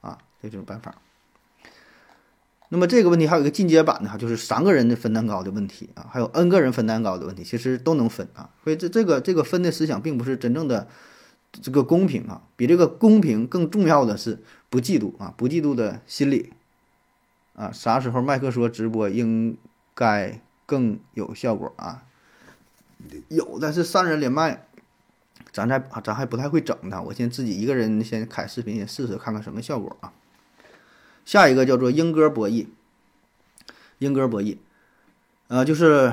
[0.00, 0.94] 啊，这种办法。
[2.70, 8.48] 那么这个问题还有一个进阶版的哈，就是三个人的分蛋糕的问题啊，还有 n 个人分蛋糕的问题，其实都能分啊。
[8.64, 10.88] 所以这这个这个分的思想并不是真正的
[11.50, 16.54] 这个公平啊，比这个公平更重要的是不嫉妒啊，不嫉妒的心理
[17.52, 17.70] 啊。
[17.70, 19.58] 啥时候麦克说直播应
[19.94, 22.04] 该更有效果啊？
[23.28, 24.66] 有的是三人连麦，
[25.52, 27.02] 咱再咱还不太会整呢。
[27.02, 30.12] 我先自己一个人先开视频，先试试看看什么效果啊。
[31.24, 32.66] 下一个叫做鹰鸽博弈，
[33.98, 34.58] 鹰鸽博弈，
[35.48, 36.12] 呃，就是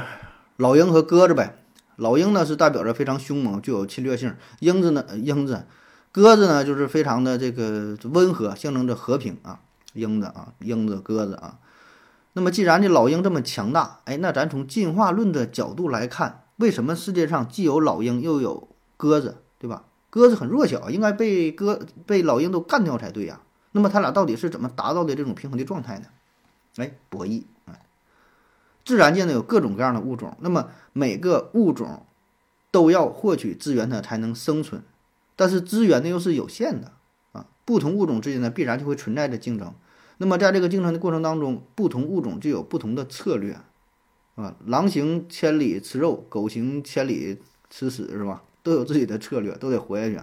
[0.58, 1.56] 老鹰和鸽子呗。
[1.96, 5.66] 老鹰呢是代表着非常凶猛，具有侵略性；鹰子呢，鹰子，
[6.12, 9.60] 鸽子呢就是非常的这个温和，象征着和平啊。
[9.94, 11.58] 鹰子啊，鹰子，鸽子啊。
[12.34, 19.86] 那么既然这老鹰这么强大，哎，那咱从进化论的角度来看，为什么世界上既有老鹰又有鸽子，对吧？
[20.10, 23.42] 鸽子很弱小，应该被鸽被老鹰都干掉才对呀。
[23.72, 26.08] 那么它俩到底是怎么达到的这种平衡的状态呢？
[26.78, 27.80] 哎，博弈啊，
[28.84, 32.06] 自然界呢有各种各样的物种，那么每个物种
[32.72, 34.82] 都要获取资源它才能生存，
[35.36, 36.92] 但是资源呢又是有限的
[37.32, 39.74] 啊，不同物种之间呢必然就会存在着竞争。
[40.18, 43.58] 那么在这个竞争的过程当中，不同物种就有不同的策略
[44.40, 47.38] 啊，狼行千里吃肉，狗行千里
[47.70, 48.42] 吃屎是吧？
[48.64, 50.22] 都有自己的策略，都得活下去。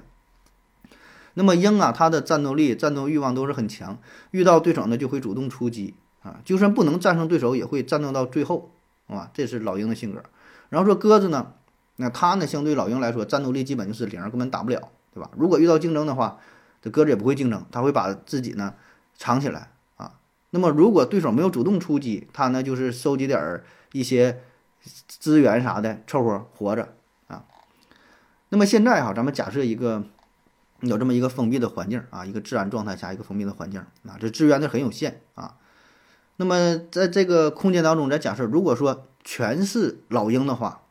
[1.35, 3.99] 那么鹰啊，它的战斗力、战斗欲望都是很强，
[4.31, 5.93] 遇到对手呢就会主动出击
[6.23, 8.71] 啊，就算不能战胜对手，也会战斗到最后，
[9.07, 10.23] 啊，这是老鹰的性格。
[10.71, 11.53] 然后说鸽子呢，
[11.97, 15.31] 那它呢相对老鹰来说，战斗力基本就是零，根本打不了，对吧？
[15.37, 16.39] 如果遇到竞争的话，
[16.81, 18.73] 这鸽子也不会竞争，它会把自己呢
[19.19, 20.14] 藏起来啊。
[20.51, 23.64] 那么如果对手没有主动出击，它呢就是收集点儿
[23.99, 24.43] 一些
[25.07, 26.95] 资源啥的，凑合活着
[27.29, 27.45] 啊。
[28.49, 30.05] 那么现在哈，咱们假设一个。
[30.81, 35.57] 有这么一个封闭的环境啊，一个自然状态下一个封闭的环境啊，这资源呢很有限啊。
[36.37, 40.83] 那么在这个空间当中，咱假设如果说全是老鹰的话，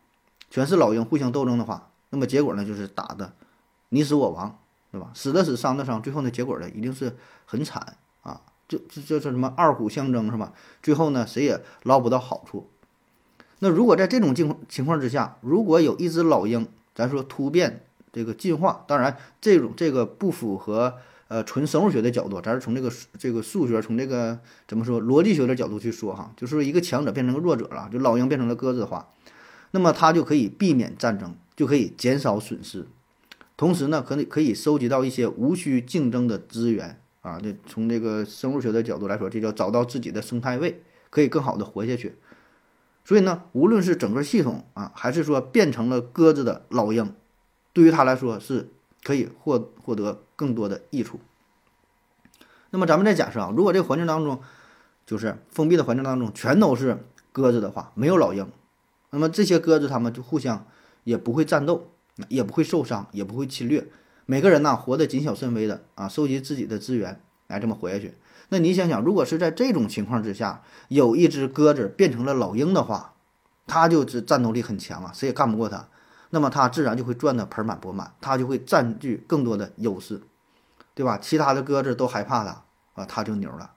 [0.49, 3.33] 全是老鹰互相斗争的话，那么结果呢就是打的
[3.89, 4.57] 你死我亡，
[4.91, 5.11] 对吧？
[5.13, 10.51] 死的死，伤的伤，最后呢结果呢一定是很惨啊，就这这是什么二虎相争是吧？
[10.81, 12.71] 最后呢谁也捞不到好处。
[13.65, 20.93] 那如果在这种情情况之下，如果有一只老鹰咱说突变这个进化，当然这种这个不符合
[21.29, 24.37] 呃纯生物学的角度，咱是从这个这个数学，从这个
[24.67, 29.09] 怎么说逻辑学的角度去说哈，就是一个强者变成个弱者了，就老鹰变成了鸽子的话，
[29.71, 32.85] 那么它就可以避免战争，就可以减少损失，
[33.57, 42.13] 同时呢，可以可以收集到一些无需竞争的资源啊，这从这个生物学的角度来说，这叫找到自己的生态位，可以更好的活下去。
[43.05, 47.13] 所以呢，无论是整个系统啊，还是说变成了鸽子的老鹰，
[47.71, 48.71] 对于他来说是
[49.03, 51.19] 可以获获得更多的益处。
[52.71, 54.41] 那么咱们再假设啊，如果这个环境当中
[55.05, 56.97] 就是封闭的环境当中全都是
[57.31, 58.51] 鸽子的话，没有老鹰，
[59.11, 60.65] 那么这些鸽子它们就互相
[61.03, 61.91] 也不会战斗，
[62.27, 63.87] 也不会受伤，也不会侵略，
[64.25, 68.15] 每个人呢活得谨小慎微的啊，收集自己的资源来这么活下去。
[68.49, 73.15] 那你想想，如果是在这种情况之下，有一只鸽子变成了老鹰的话，
[73.65, 75.87] 它就是战斗力很强啊，谁也干不过它。
[76.29, 80.21] 那么它自然就会赚得盆满钵满，它就会占据更多的优势，
[80.93, 81.17] 对吧？
[81.17, 83.71] 其他的鸽子都害怕它啊，它就牛了。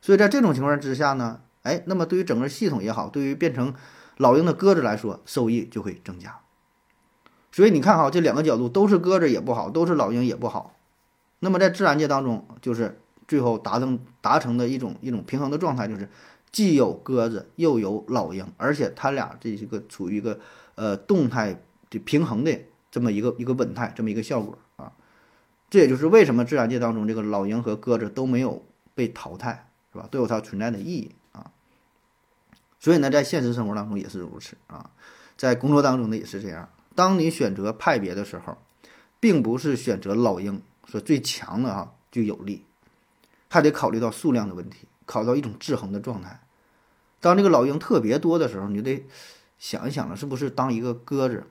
[0.00, 3.72] 所以在这种情况之下呢，哎，那么对于整个系统也好，对于变成
[4.16, 6.40] 老鹰的鸽子来说，收益就会增加。
[7.52, 10.74] 所以你看哈，这两个角度都是鸽子也不好，都是老鹰也不好。
[11.38, 13.00] 那么在自然界当中，就是。
[13.26, 16.08] 最后达成达成的一种一种平衡的状态，就是
[16.52, 20.38] 既有鸽子又有老鹰，而且它俩这是个处于一个
[20.74, 21.60] 呃动态
[21.90, 22.58] 的平衡的
[22.90, 24.92] 这么一个一个稳态，这么一个效果啊。
[25.70, 28.64] 这也就是为什么自然界当中这个老鹰和鸽子都没有
[28.94, 30.06] 被淘汰，是吧？
[30.10, 31.50] 都有它存在的意义啊。
[32.78, 34.90] 所以呢，在现实生活当中也是如此啊，
[35.36, 36.68] 在工作当中呢也是这样。
[36.94, 38.56] 当你选择派别的时候，
[39.18, 42.64] 并不是选择老鹰说最强的啊就有利。
[43.54, 46.40] 还得考虑到数量的问题，考虑到一种制衡的状态。
[47.20, 49.06] 当这个老鹰特别多的时候，你就得
[49.60, 51.46] 想一想了，是不是当一个鸽子，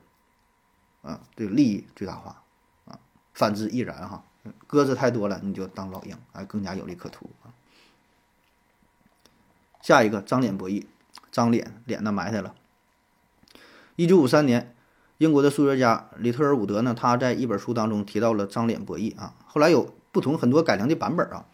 [1.01, 2.43] 啊，对利益最大化
[2.84, 2.99] 啊？
[3.34, 4.22] 反之亦然哈。
[4.68, 7.56] 鸽子太多了，你就当老鹰，啊，更加有利可图啊。
[9.82, 10.86] 下一个张脸博弈，
[11.32, 12.54] 张脸脸呢埋汰了。
[13.95, 14.76] 一九五三年，
[15.20, 19.34] 英国的数学家里特尔伍德呢，他在一本书当中提到了张脸博弈啊。
[19.47, 21.45] 后来有不同很多改良的版本啊。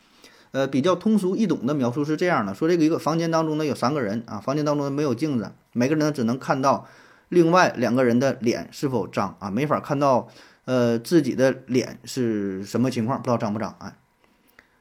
[0.51, 6.87] 呃，比较通俗易懂的描述是这样的：说这个一个房间当中呢有三个人啊，房间当中没有镜子，每个人呢只能看到
[7.29, 10.27] 另外两个人的脸是否脏啊，没法看到
[10.65, 13.95] 呃自己的脸是什么情况，不知道脏不脏啊。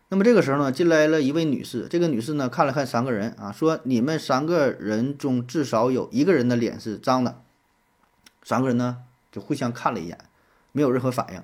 [0.09, 7.43] 那么这个时候呢，进来了一位女士，这个女士呢看了看三个人啊，说你们三个人中至少有一个人的脸是脏的。
[8.43, 10.17] 三个人呢就互相看了一眼，
[10.73, 11.43] 没有任何反应，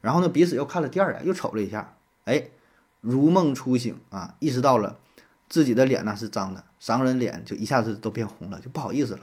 [0.00, 1.94] 然后呢彼此又看了第二眼，又瞅了一下，
[2.24, 2.48] 哎。
[3.00, 4.98] 如梦初醒啊，意识到了
[5.48, 9.20] 自己的脸呢是脏的，三个人脸就一下子都变红了，就不好意思了。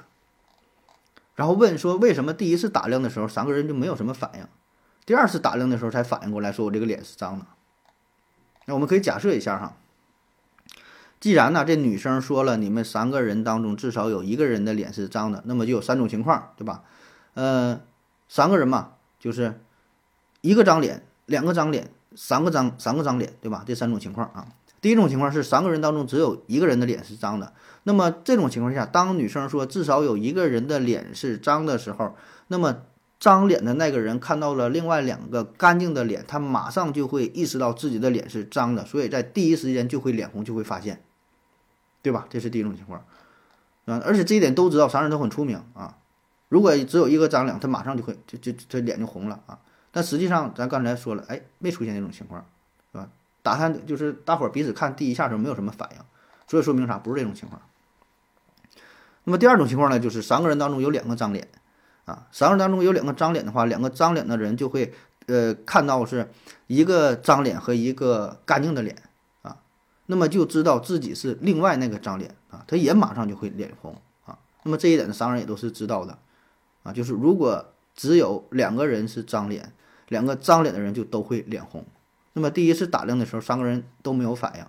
[1.36, 4.48] 然后问说为什么第一次打量的时候三个人就没有什么反应，
[5.06, 7.46] 第二次打量的时候才反应过来，说我这个脸是脏的。
[8.66, 9.78] 那我们可以假设一下哈，
[11.20, 16.84] 既然呢这女生说了你们三个人当中至少有一个人的脸是脏的，那么就有三种情况，对吧？
[17.36, 17.80] 呃，
[18.28, 19.62] 三个人嘛，就是
[20.42, 21.92] 一个脏脸，两个脏脸。
[22.18, 23.64] 三个脏三个脏脸，对吧？
[23.66, 24.48] 这三种情况啊。
[24.82, 27.54] 第一种情况是三个人当中只有一个人的脸是脏的。
[27.84, 32.16] 那么这种情况下，当女生说至少有一个人的脸是脏的时候，
[32.48, 32.84] 那么
[33.20, 41.02] 脏脸的那个人看到了另外两个干净的脸，他马上就会意识到自己的脸是脏的，所以在第一时间就会脸红，就会发现，
[42.02, 42.28] 对吧？
[42.30, 43.00] 这是第一种情况
[43.86, 44.02] 啊。
[44.06, 45.98] 而且这一点都知道，啥人都很出名啊。
[46.50, 49.60] 如果只有一个脏脸，他马上就会就就这脸就红了啊。
[49.98, 52.46] 但实际上，咱刚才说了，哎，没出现这种情况，
[52.92, 53.10] 是吧？
[53.42, 55.98] 打探就是大伙儿彼此看第一下时候没有什么反应，
[56.46, 57.00] 所以说明啥？
[57.00, 57.60] 不是这种情况。
[59.24, 61.48] 那么第二种情况呢，就是三个人当中有两个张脸，
[62.06, 64.94] 啊，三个人当中有两个张脸的话，两个张脸的人就会
[65.26, 66.30] 呃看到是
[66.68, 68.96] 一个张脸和一个干净的脸，
[69.42, 69.58] 啊，
[70.06, 74.38] 那么就知道自己是另外那个张脸啊，他也马上就会脸红啊。
[74.62, 76.20] 那么这一点呢，三人也都是知道的，
[76.84, 79.74] 啊，就是如果只有两个人是张脸。
[80.10, 81.86] 两个脏脸的人就都会脸红，
[82.34, 84.66] 那么第一次打量的时候，三个人都没有反应，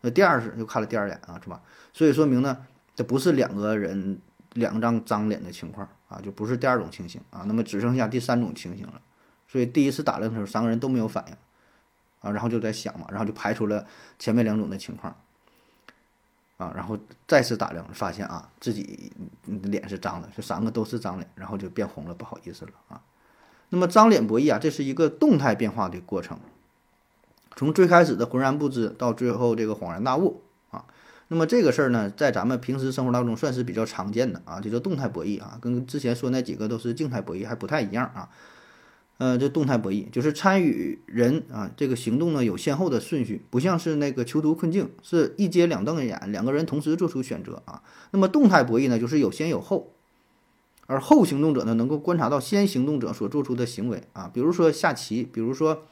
[0.00, 1.62] 那第二次又看了第二眼啊，是吧？
[1.92, 4.20] 所以说明呢，这不是两个人
[4.54, 9.00] 两张脏脸的情况啊，就不是第二种情形啊，那么只剩下第三种情形了。
[9.46, 11.34] 所以第一次打量的时候，三个人都没有反应
[12.20, 13.86] 啊，然后就在想嘛，然后就排除了
[14.18, 15.14] 前面两种的情况
[16.56, 19.12] 啊，然后再次打量发现啊，自己
[19.44, 23.00] 脸是脏的，这三个都是脏脸，然后就变红了，不好意思了啊。
[23.70, 26.38] 那么张脸博弈啊，这是一个动态变化的过程，
[27.56, 30.84] 从最开始的浑然不知到最后这个恍然大悟啊。
[31.28, 38.28] 那么这个事儿呢，在咱们平时生活当中算是比较常见的啊，这叫动态博弈啊，跟之前说那几个都是静态博弈还不太一样啊。
[39.18, 47.82] 呃，这动态博弈就是参与人啊，这个行动呢有先后的顺序，不像是那个囚徒困境是一接两瞪眼，两个人同时做出选择啊。
[48.12, 49.92] 那么动态博弈呢，就是有先有后，
[50.90, 55.84] 而后行动者呢能够观察到先行动者所做出的行为啊，比如说下棋，比如说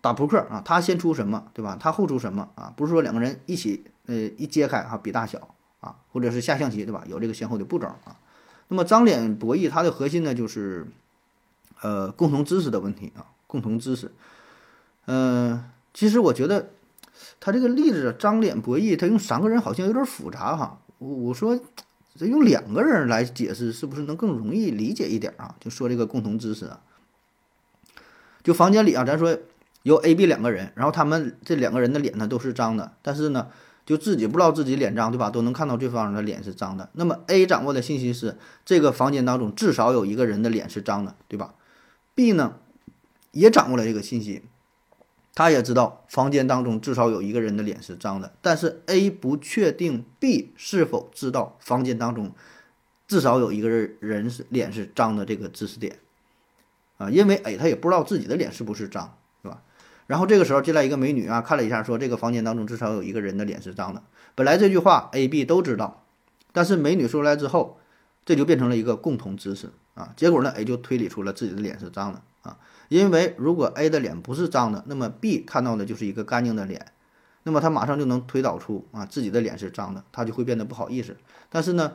[0.00, 1.76] 打扑克啊，他先出什么，对吧？
[1.78, 2.72] 他后出什么啊？
[2.74, 3.84] 不是说两个人一起。
[4.06, 7.04] 呃，一揭开哈，比大小啊，或者是下象棋，对吧？
[7.06, 8.18] 有这个先后的步骤啊。
[8.66, 10.84] 那么张脸博弈它的核心呢，就是
[11.80, 14.10] 呃共同知识的问题啊，共同知识。
[15.06, 15.62] 嗯，
[15.94, 16.70] 其实我觉得
[17.38, 20.80] 他这个例子张脸博弈，他用三个人好像有点复杂哈。
[20.98, 21.60] 我我说
[22.16, 25.54] 这用两个人来解释，是不是能更容易理解一点啊？
[25.60, 26.80] 就说这个共同知识啊，
[28.42, 29.38] 就房间里啊，咱说
[29.82, 33.48] 有 A、B 两个人，然后他们这两个人的脸呢都是脏的，但是呢。
[33.86, 35.30] 就自己不知道自己脸脏，对吧？
[35.30, 36.88] 都能看到对方的脸是脏的。
[36.92, 41.54] 那么 A 掌握的信息是，这个房间当中至少有一个人的脸是脏的，对吧
[42.14, 42.54] ？B 呢，
[43.32, 44.42] 也掌握了这个信息，
[45.40, 48.30] 他也知道房间当中至少有一个人的脸是脏的。
[48.42, 52.32] 但是 A 不确定 B 是否知道房间当中
[53.08, 55.98] 至少有一个人人是脸是脏的这个知识点
[56.98, 59.16] 啊，因为 A 他也不知道自己的脸是不是脏。
[59.42, 59.62] 是吧
[60.06, 64.02] 然后这个时候进来一个美女啊，看了一下，说这个房间当中至少有一个人的脸是脏的。
[64.34, 66.04] 本来这句话 A、B 都知道，
[66.52, 67.78] 但是美女说出来之后，
[68.26, 70.12] 这就变成了一个共同知识啊。
[70.16, 72.20] 结果呢，A 就推理出了自己的脸是脏的。
[72.90, 76.92] 因为如果 A 的脸不是脏的，那么 B 看到的就是一个干净的脸，
[77.44, 81.16] 那么他马上就能推导出啊自己的脸是脏的，他就会变得不好意思。
[81.48, 81.92] 但是呢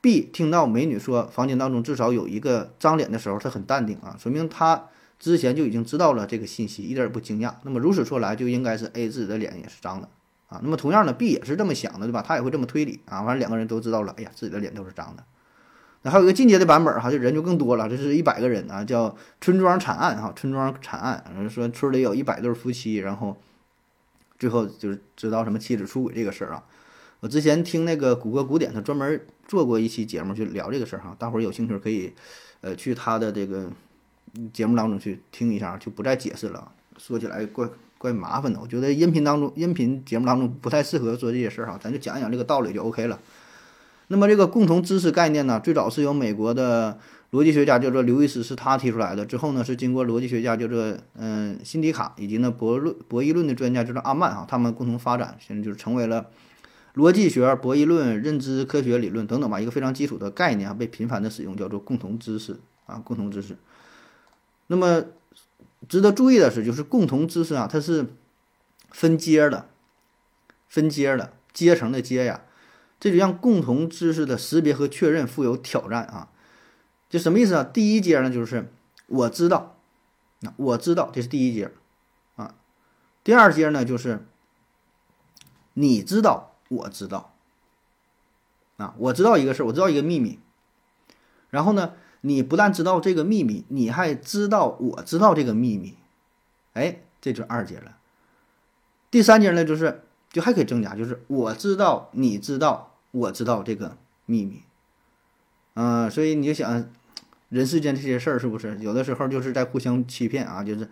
[0.00, 4.88] ，B 听到美女说房间当中至少有一个脏脸的时候，他很淡定啊，说明他。
[5.18, 7.54] 之前就已经知道了这个信息，一点也不惊讶。
[7.62, 10.08] 那么如此说来，就应该是 A 自己的脸也是脏的
[10.48, 10.58] 啊。
[10.64, 12.24] 那么同样的，B 也是这么想的，对吧？
[12.26, 13.22] 他也会这么推理啊。
[13.22, 15.22] 完了，两个人都知道了，哎呀，自己的脸都是脏的。
[16.02, 23.36] 那还有一个进阶的版本哈，就人就更多了，这是一百个人啊，叫村庄惨案哈，村庄惨案，说村里有一百对夫妻，然后
[24.38, 26.64] 最后就是知道什么妻子出轨这个事儿啊。
[27.20, 32.12] 我之前听那个谷歌古典，他专门做过一期节目去聊这个事儿哈，大伙儿有兴趣可以
[32.60, 33.70] 呃去他的这个。
[34.50, 36.72] 节目当中去听一下，就不再解释了。
[36.96, 43.20] 说起来怪怪麻烦的，我觉得音频当中、音频节目当中不太适合做这些事儿哈，咱就讲一讲这个道理就 OK 了。
[44.12, 46.98] 那么这个共同知识概念呢，最早是由美国的
[47.30, 56.26] 逻辑学家叫做刘易斯是他提出来的，之后呢是经过逻辑学家叫做嗯辛迪卡以及呢博论博弈论的专家叫做阿曼哈，他们共同发展，现在就是成为了
[56.94, 63.56] 逻辑学、博弈论、认知科学理论等等吧，一个非常基础的概念啊，被频繁的使用，叫做共同知识啊，共同知识。
[64.66, 65.02] 那么，
[65.88, 68.04] 值得注意的是，就是共同知识啊，它是
[68.90, 69.68] 分阶的，
[70.68, 72.42] 分阶的阶层的阶呀，
[73.02, 76.28] 这就让共同知识的识别和确认富有挑战啊。
[77.10, 77.64] 就什么意思啊？
[77.64, 78.72] 第一阶呢，就是
[79.08, 79.74] 我知道，
[80.38, 81.72] 那我知道这是第一阶
[82.36, 82.54] 啊。
[83.24, 84.24] 第二阶呢，就是
[85.72, 87.34] 你知道，我知道
[88.76, 90.38] 啊，我知道一个事儿，我知道一个秘密，
[91.50, 91.94] 然后呢？
[92.24, 95.96] 你不但知道这个秘密，你还知道我知道这个秘密，
[96.74, 97.96] 哎，这就二阶了。
[99.10, 104.62] 第三阶呢，就是就还可以增加，就是我知道你知道我知道这个秘密，
[105.74, 106.90] 嗯，所以你就想，
[107.50, 110.64] 人世间这些事儿是不是有的时候就是在互相欺骗啊？
[110.64, 110.88] 就是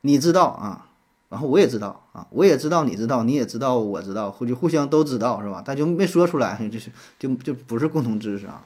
[0.00, 0.88] 你知道啊，
[1.28, 5.62] 然后我也知道啊，我也知道你知道，你也知道我知道，或就互相都知道是吧？
[5.64, 8.64] 但就没说出来， 就是就就不是共同知识啊。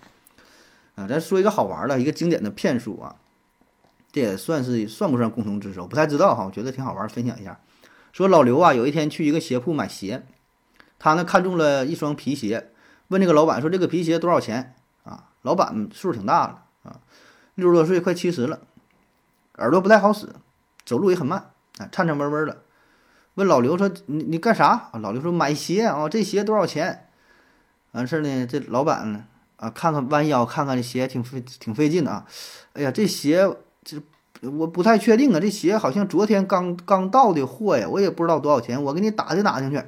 [0.95, 3.17] 啊，咱说一个好玩的，一个经典的骗术啊，
[4.13, 5.81] 这也算是算不算共同知识？
[5.81, 7.59] 我不太知道哈，我觉得挺好玩，分享一下。
[8.13, 10.23] 说老刘啊，有一天去一个鞋铺买鞋，
[11.01, 12.71] 他呢看中了一双皮鞋，
[13.15, 14.75] 问这个老板说：“这个皮鞋多少钱？”
[15.07, 16.99] 啊，老板岁数挺大了啊，
[17.55, 18.59] 六十多岁，快七十了，
[19.59, 20.29] 耳朵不太好使，
[20.85, 22.63] 走路也很慢，啊，颤颤巍巍的。
[23.35, 27.07] 问老刘说：“你你干啥？”老刘说：“买鞋啊，这鞋多少钱？”
[27.93, 29.27] 完事呢，这老板呢？
[29.59, 32.27] 啊，看看弯腰，看看这鞋挺费挺费劲的啊！
[32.73, 33.49] 哎呀，这鞋
[33.85, 34.03] 这
[34.41, 39.81] 我不太确定啊，这鞋好像昨天刚刚到的货呀，我也不知道多少钱，我给你打听打听去。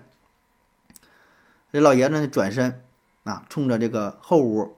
[1.73, 2.81] 这老爷子呢转身
[3.27, 4.77] 啊，冲着这个后屋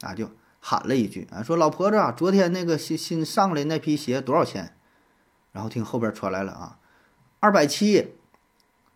[0.00, 0.28] 啊就
[0.58, 4.74] 喊了一句啊，说老婆子，昨天那个新新上来那批鞋多少钱？
[5.52, 6.78] 然后听后边传来了啊，
[7.38, 8.14] 二百七。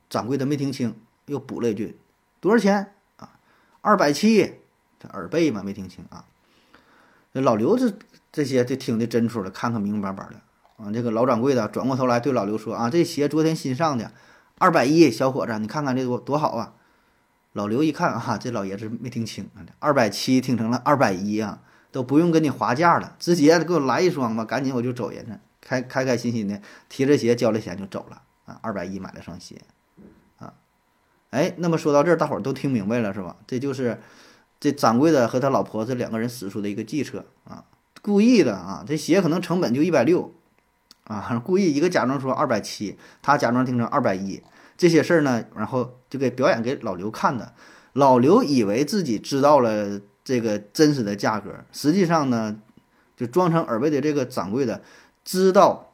[0.09, 0.95] 掌柜的没听清，
[1.27, 1.99] 又补了一句
[2.41, 3.39] 多少钱啊？
[3.81, 4.61] 二百七。
[5.01, 6.25] 这耳背嘛，没听清啊。
[7.35, 7.93] 这老刘这
[8.31, 10.37] 这些这听的真出了，看看明明白白的
[10.77, 10.93] 啊。
[10.93, 14.13] 这个老掌柜的转过头来对老刘说：“啊，这鞋昨天新上的，
[14.59, 16.75] 二百一，小伙子，你看看这多多好啊。”
[17.57, 26.61] 老刘一看啊，这老爷子没听清，二百七听成了二百一啊，都不用跟你划价了，直接给我来一双吧，赶紧我就走人了，开开开心心的
[26.91, 29.63] 提着鞋交了钱就走了啊，二百一买了双鞋
[30.39, 30.53] 啊，
[31.31, 33.37] 哎，那么说到这儿，大伙儿都听明白了是吧？
[33.47, 34.03] 这就是
[34.61, 37.65] 这掌柜的和他老婆子两个人使出的一个计策啊，
[38.03, 40.35] 故意的啊，这鞋可能成本就一百六
[41.05, 44.43] 啊，故意一个假装说二百七，他假装听成二百一。
[44.79, 47.53] 这些事儿呢，然后给表演给老刘看的。
[47.93, 52.61] 老刘以为自己知道了这个真实的价格，实际上呢，
[53.17, 54.83] 就装成耳背的这个掌柜的
[55.25, 55.93] 知道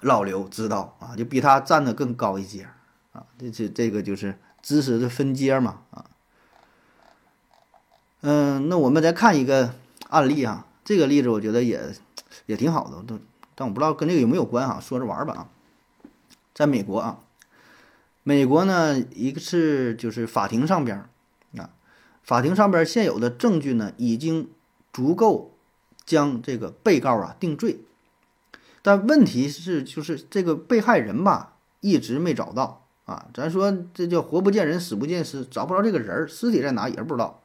[0.00, 2.66] 老刘知道啊，就比他站得更高一阶
[3.12, 3.24] 啊。
[3.38, 6.04] 这这这个就是知识的分阶嘛啊。
[8.22, 9.74] 嗯，那我们再看一个
[10.08, 11.80] 案例啊，这个例子我觉得也
[12.46, 13.20] 也挺好的，都
[13.54, 15.48] 但我不知道跟这个有没有关哈，说着玩吧啊。
[16.52, 17.20] 在美国啊。
[18.30, 21.04] 美国呢，一个是就是法庭上边
[21.56, 21.70] 啊，
[22.22, 24.48] 法庭上边现有的证据呢，已经
[24.92, 25.56] 足够
[26.04, 27.80] 将这个被告啊定罪，
[28.82, 33.26] 但问题是就是这个被害人吧，一直没找到啊。
[33.34, 37.42] 咱说这叫活不见人，死不见尸，找不着这个人儿，尸体在哪也不知道。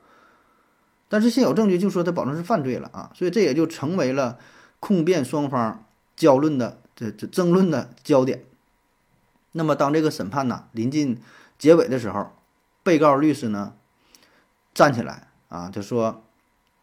[1.10, 4.38] 但是现有证据就说他保证是犯罪了啊，所以这也就成为了
[4.80, 5.84] 控辩双方
[6.16, 8.44] 交论的这这争论的焦点。
[9.58, 11.22] 那么，当这个审判呢临近
[11.58, 12.34] 结尾的时候，
[12.84, 13.74] 被告律师呢
[14.74, 16.26] 站起来啊，就说：“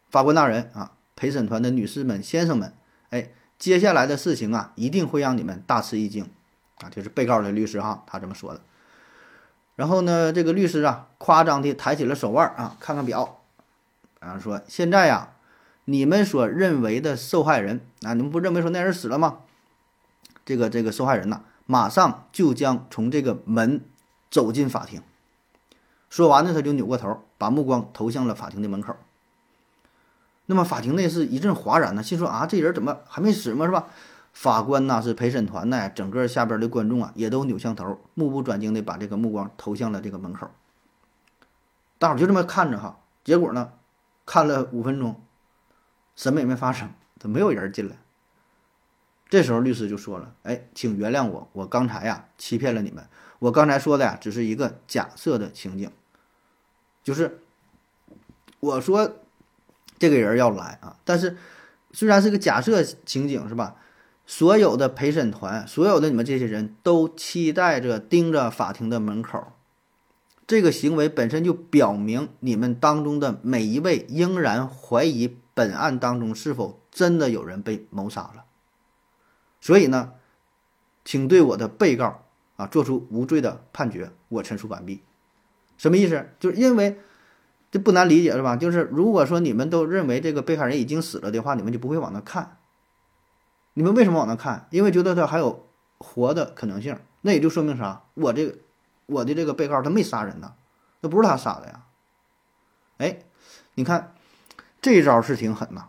[0.09, 2.73] 法官大人啊，陪审团的女士们、先生们，
[3.11, 3.29] 哎，
[3.59, 6.27] 接下来的事情啊，一定会让你们大吃一惊
[6.79, 8.61] 啊！”就是被告的律师哈，他这么说的。
[9.75, 13.43] 然后呢，这个律师啊，夸张地抬起了手腕啊，看看表，
[14.19, 15.35] 然后说：“现在呀，
[15.85, 19.41] 你们所认为的受害人啊，你们不认为说那人死了吗？
[20.43, 23.83] 这个这个受害人呐。”马上就将从这个门
[24.29, 25.01] 走进法庭。
[26.09, 28.95] 说完呢，他就扭过头，把目光投向了法庭的门口。
[30.45, 33.65] 那么法庭内是一阵哗然呢，心说啊，这人怎么还没死吗？
[33.65, 33.87] 是吧？
[34.33, 40.49] 法官呐，是陪审团呢，整个下边的观众啊，也都扭向头，目不转睛的把这个目光投向了这个门口。
[41.97, 43.71] 大伙就这么看着哈，结果呢，
[44.25, 45.21] 看了五分钟，
[46.15, 46.91] 什么也没发生，
[47.23, 47.95] 没有人进来。
[49.33, 53.03] 这时候律师就说了：“哎，请原谅我，我刚才呀欺骗了你们。
[53.39, 55.89] 我刚才说的呀只是一个假设的情景，
[57.03, 57.39] 就是
[58.59, 59.15] 我说
[59.97, 61.35] 这个人要来啊，但是
[61.93, 63.77] 虽然是个假设情景，是吧？
[64.27, 69.53] 所有的陪审团，所有的你们这些人都期待着盯着法庭的门口，
[70.45, 78.42] 这个行为本身就表明你们当中的每一位仍然怀疑本案当中是否真的有人被谋杀了。”
[79.63, 80.11] 所以呢，
[81.05, 82.25] 请对我的被告
[82.57, 84.11] 啊做出无罪的判决。
[84.27, 85.01] 我陈述完毕。
[85.77, 86.27] 什么意思？
[86.37, 86.99] 就是因为
[87.71, 88.57] 这不难理解是吧？
[88.57, 92.57] 就是如果说你们都认为这个被害人已经死了的话，你们就不会往那看。
[93.73, 94.67] 你们为什么往那看？
[94.69, 95.65] 因为觉得他还有
[95.97, 96.99] 活的可能性。
[97.21, 98.03] 那也就说明啥？
[98.15, 98.57] 我这个
[99.05, 100.55] 我的这个被告他没杀人呐，
[100.99, 101.85] 那不是他杀的呀。
[102.97, 103.19] 哎，
[103.75, 104.13] 你看
[104.81, 105.87] 这一招是挺狠呐。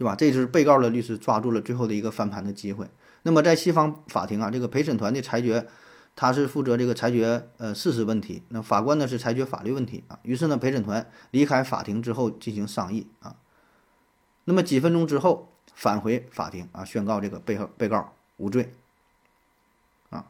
[0.00, 0.16] 对吧？
[0.16, 2.88] 这就是被告的律师抓住了最后的一个翻盘的机会。
[3.24, 5.66] 那么在西方法庭啊，这个陪审团的裁决，
[6.16, 10.18] 他是负责这个裁决呃事实问题，那法官呢是裁决法律问题啊。
[10.22, 13.36] 于是呢，陪审团离开法庭之后进行商议啊。
[14.44, 18.72] 那么几分钟之后返回法庭啊，宣告这个被被告无罪
[20.08, 20.24] 啊。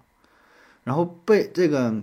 [0.83, 1.95] 然后被这个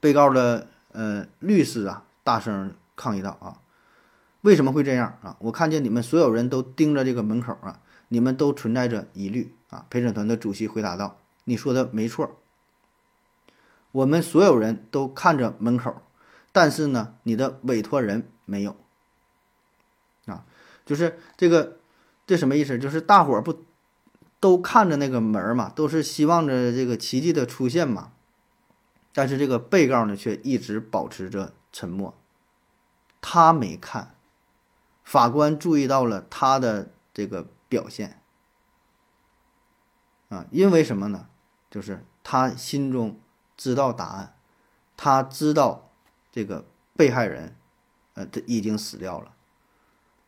[0.00, 3.63] 被告的呃律师啊大声抗议道啊。
[4.44, 5.38] 为什么会这样啊？
[5.40, 9.86] 我看见你们所有人都盯着这个门口啊，你们都存在着疑虑啊。
[9.88, 12.36] 陪审团的主席回答道：“你说的没错，
[13.90, 16.02] 我们所有人都看着门口，
[16.52, 18.76] 但是呢，你的委托人没有。
[20.26, 20.44] 啊，
[20.84, 21.78] 就是这个，
[22.26, 22.78] 这什么意思？
[22.78, 23.64] 就是大伙儿不
[24.40, 28.12] 都看着那个门嘛，都是希望着这个奇迹的出现嘛。
[29.14, 32.14] 但是这个被告呢，却一直保持着沉默，
[33.22, 34.10] 他没看。”
[35.04, 38.20] 法官注意到了他的这个表现，
[40.30, 41.28] 啊，因为什么呢？
[41.70, 43.20] 就是他心中
[43.56, 44.34] 知道答案，
[44.96, 45.90] 他知道
[46.32, 46.64] 这个
[46.96, 47.56] 被害人，
[48.14, 49.32] 呃，他已经死掉了。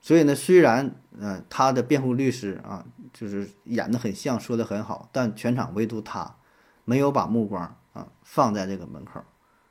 [0.00, 6.36] 所以呢，虽然呃他的辩护律师啊，就是演的很像，说的很好，但全场唯独他
[6.84, 9.24] 没有把目光啊放在这个门口，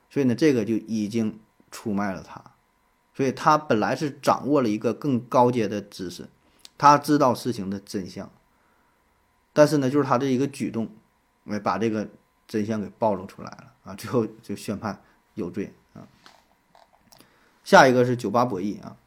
[0.10, 2.55] 所以呢，这个就已经出卖了他。
[3.16, 6.28] 所以他本来是掌握了一个更高阶的知识，
[6.78, 8.30] 他知道事情的真相，
[9.54, 10.90] 但是呢，就是他这一个举动，
[11.46, 12.10] 哎，把这个
[12.46, 15.02] 真相给暴露出来了啊，最后就宣判
[15.36, 16.04] 有罪啊。
[17.64, 18.98] 下一个是酒吧博弈啊，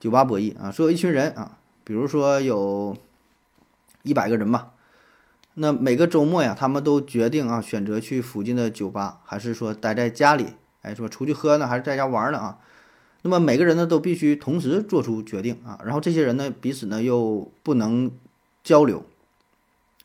[0.00, 2.96] 酒吧博弈啊，说有一群人啊，比如说有
[4.04, 4.72] 一百个人吧，
[5.52, 12.58] 那每个周末呀，他们都决定啊，选择去附近的酒吧，还是说待在家里，哎，说出去喝呢，还是在家玩呢啊？
[13.24, 18.10] 那么每个人呢都必须同时做出决定啊，然后这些人呢彼此呢又不能
[18.62, 19.02] 交流。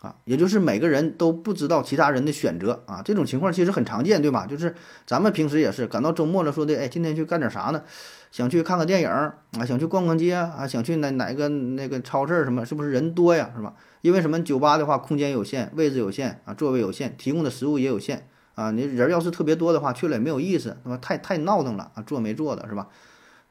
[0.02, 4.48] 啊，也就是每个人都不知道其他人的选择啊，这种情况其实很常见，对吧？
[4.48, 4.74] 就是
[5.06, 7.84] 咱们平时也是，赶到周末了，说的，哎，今天去干点啥呢？
[8.32, 12.66] 想去看个电影啊，想去逛逛街啊，想去哪哪个那个超市什么？
[12.66, 13.52] 是不是人多呀？
[13.54, 13.74] 是吧？
[14.00, 14.41] 因为什么？
[14.41, 18.26] 酒吧的话，空间有限，位置有限啊，座位有限，提供的食物也有限
[18.56, 18.72] 啊。
[18.72, 20.98] 你人要是特别多的话，去了也没有意思，那么？
[21.00, 22.88] 太太闹腾了啊，坐没坐的是吧？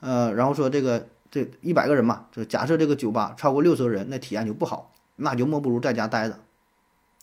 [0.00, 4.92] 呃，然后说这个这一百个人嘛，就假设这个酒吧超过六十个人，那体验就不好。
[5.20, 6.38] 那就莫不如在家待着，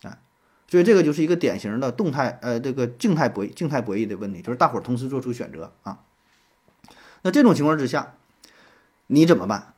[0.02, 0.20] 哎，
[0.68, 6.00] 所以这个就是一个典型的动态，呃，这个静态博弈、静态博弈的问题，就是大伙儿同时做出选择啊。
[7.22, 8.16] 那这种情况之下，
[9.08, 9.74] 你怎么办？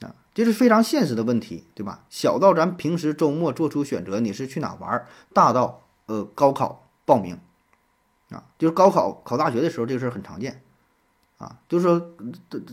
[0.00, 2.04] 啊，这是非常现实的问题，对吧？
[2.08, 5.00] 小到咱平时周末做出选择，你是去哪玩；
[5.34, 7.40] 大到呃高考报名，
[8.30, 10.62] 啊，就是高考考大学的时候，这个事儿很常见，
[11.38, 12.14] 啊，就是说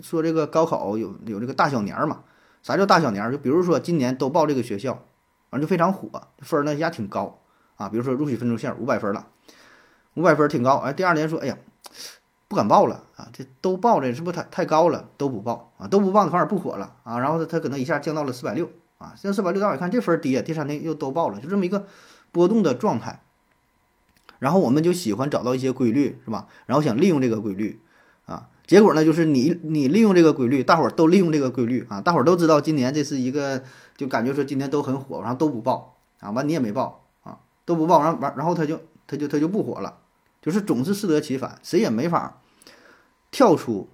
[0.02, 2.24] 说这个高考有有这个大小年儿嘛。
[2.62, 3.30] 啥叫大小年儿？
[3.30, 5.04] 就比如说今年都报这个学校，
[5.50, 7.42] 完就非常火，分儿呢也挺高
[7.76, 7.90] 啊。
[7.90, 9.28] 比如说录取分数线五百分了，
[10.14, 10.78] 五百分挺高。
[10.78, 11.58] 哎，第二年说，哎呀，
[12.48, 15.10] 不敢报了啊，这都报这是不是太太高了？
[15.18, 17.20] 都不报啊，都不报，反而不火了啊。
[17.20, 21.86] 然后他他可能一下降到了四百六啊，现在四百六，大伙看这分儿低啊，第三天又都报了，就这么一个
[22.32, 23.22] 波动的状态。
[24.40, 26.48] 然后我们就喜欢找到一些规律，是吧？
[26.66, 27.82] 然后想利用这个规律。
[28.66, 33.62] 结果呢，就是你你利用这个规律，大伙儿都利用这个规律啊，大伙儿都知道今年这是一个，
[33.98, 39.98] 就感觉说今年都很火，然后都不报啊，完你也没报啊，都不报，然后完然后他就他就他就不火了，
[40.42, 42.40] 就是总是适得其反，谁也没法
[43.32, 43.90] 跳出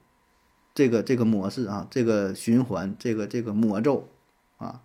[0.76, 4.08] 这个这个模式啊，这个循环，这个这个魔咒
[4.60, 4.82] 啊，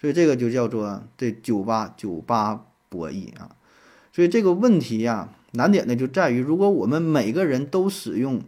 [0.00, 3.50] 所以这个就叫做这酒吧酒吧博弈啊，
[4.14, 8.40] 所以这个问题呀，难点呢就在于，如果我们每个人都使用。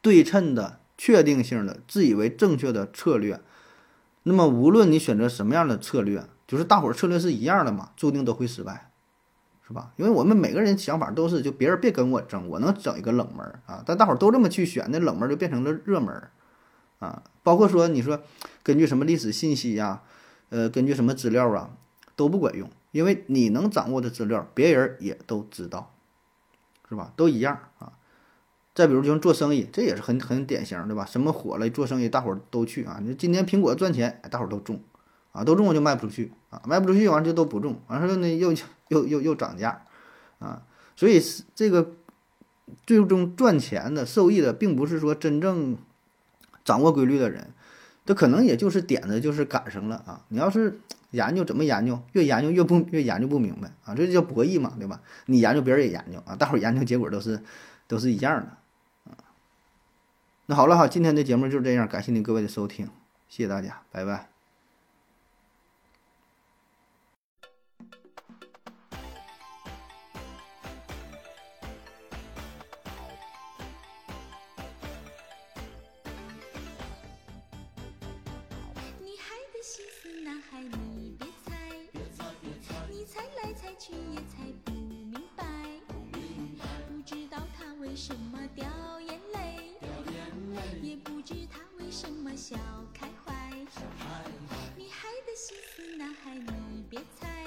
[0.00, 3.40] 对称的、确定性的、自以为正确的策略，
[4.22, 8.90] 那么无论你选择什么样的策略，就是大伙儿策略是一样的嘛，注定都会失败，
[9.66, 9.92] 是吧？
[9.96, 13.82] 因为我们每个人想法都是，就别人别跟我争，我能整一个冷门啊。
[13.84, 16.28] 但大伙儿都这么去选，那冷门就变成了热门
[17.00, 17.22] 啊。
[17.42, 18.22] 包括说你说
[18.62, 20.02] 根据什么历史信息呀，
[20.48, 21.70] 呃，根据什么资料啊，
[22.16, 25.92] 都不管用，因为你能掌握的资料，别人也都知道，
[26.88, 27.12] 是吧？
[27.14, 27.92] 都一样啊。
[28.78, 31.04] 再比如，就像做生意，这也是很很典型，对吧？
[31.04, 33.00] 什么火了，做生意大伙儿都去啊。
[33.02, 34.80] 你今年苹果赚钱，大伙儿都种，
[35.32, 38.54] 啊，都中我就卖不出去啊，卖不出去完就都不种，完事儿呢又
[38.86, 39.82] 又又又涨价，
[40.38, 40.62] 啊，
[40.94, 41.90] 所以是这个
[42.86, 45.76] 最终赚钱的、受益的，并不是说真正
[46.64, 47.50] 掌握规律的人，
[48.06, 50.24] 这可能也就是点子就是赶上了啊。
[50.28, 50.78] 你要是
[51.10, 55.00] 研究怎么研究，越研究越不越研究不明白啊，这就叫博弈嘛，对吧？
[55.26, 57.42] 你研究，别人也研究啊，大伙儿研究结果都是
[57.88, 58.57] 都是一样的。
[60.50, 62.86] 那好了哈，今天的节目就是这样，感谢您各位的收听，
[63.28, 64.30] 谢谢大家，拜拜。
[79.02, 81.76] 女孩的心思，男孩你别猜，
[82.88, 85.44] 你猜来猜去也猜不明白，
[86.88, 88.64] 不知道他为什么掉
[89.02, 89.07] 眼，
[91.08, 92.54] 不知他为什么笑
[92.92, 93.50] 开怀。
[94.76, 97.46] 女孩的心思，男孩你别猜，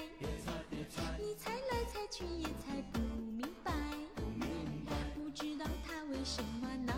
[1.20, 3.72] 你猜来猜去也猜不明白，
[5.14, 6.94] 不知道他为什么闹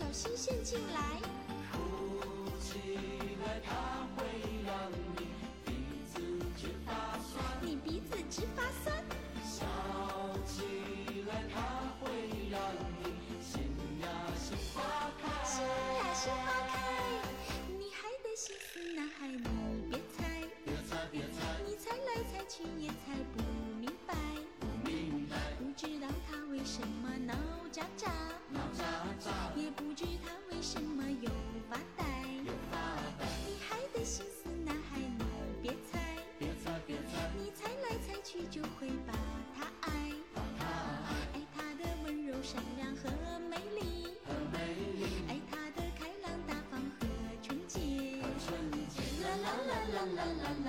[0.00, 0.99] 小心陷进来。
[50.00, 50.59] la la la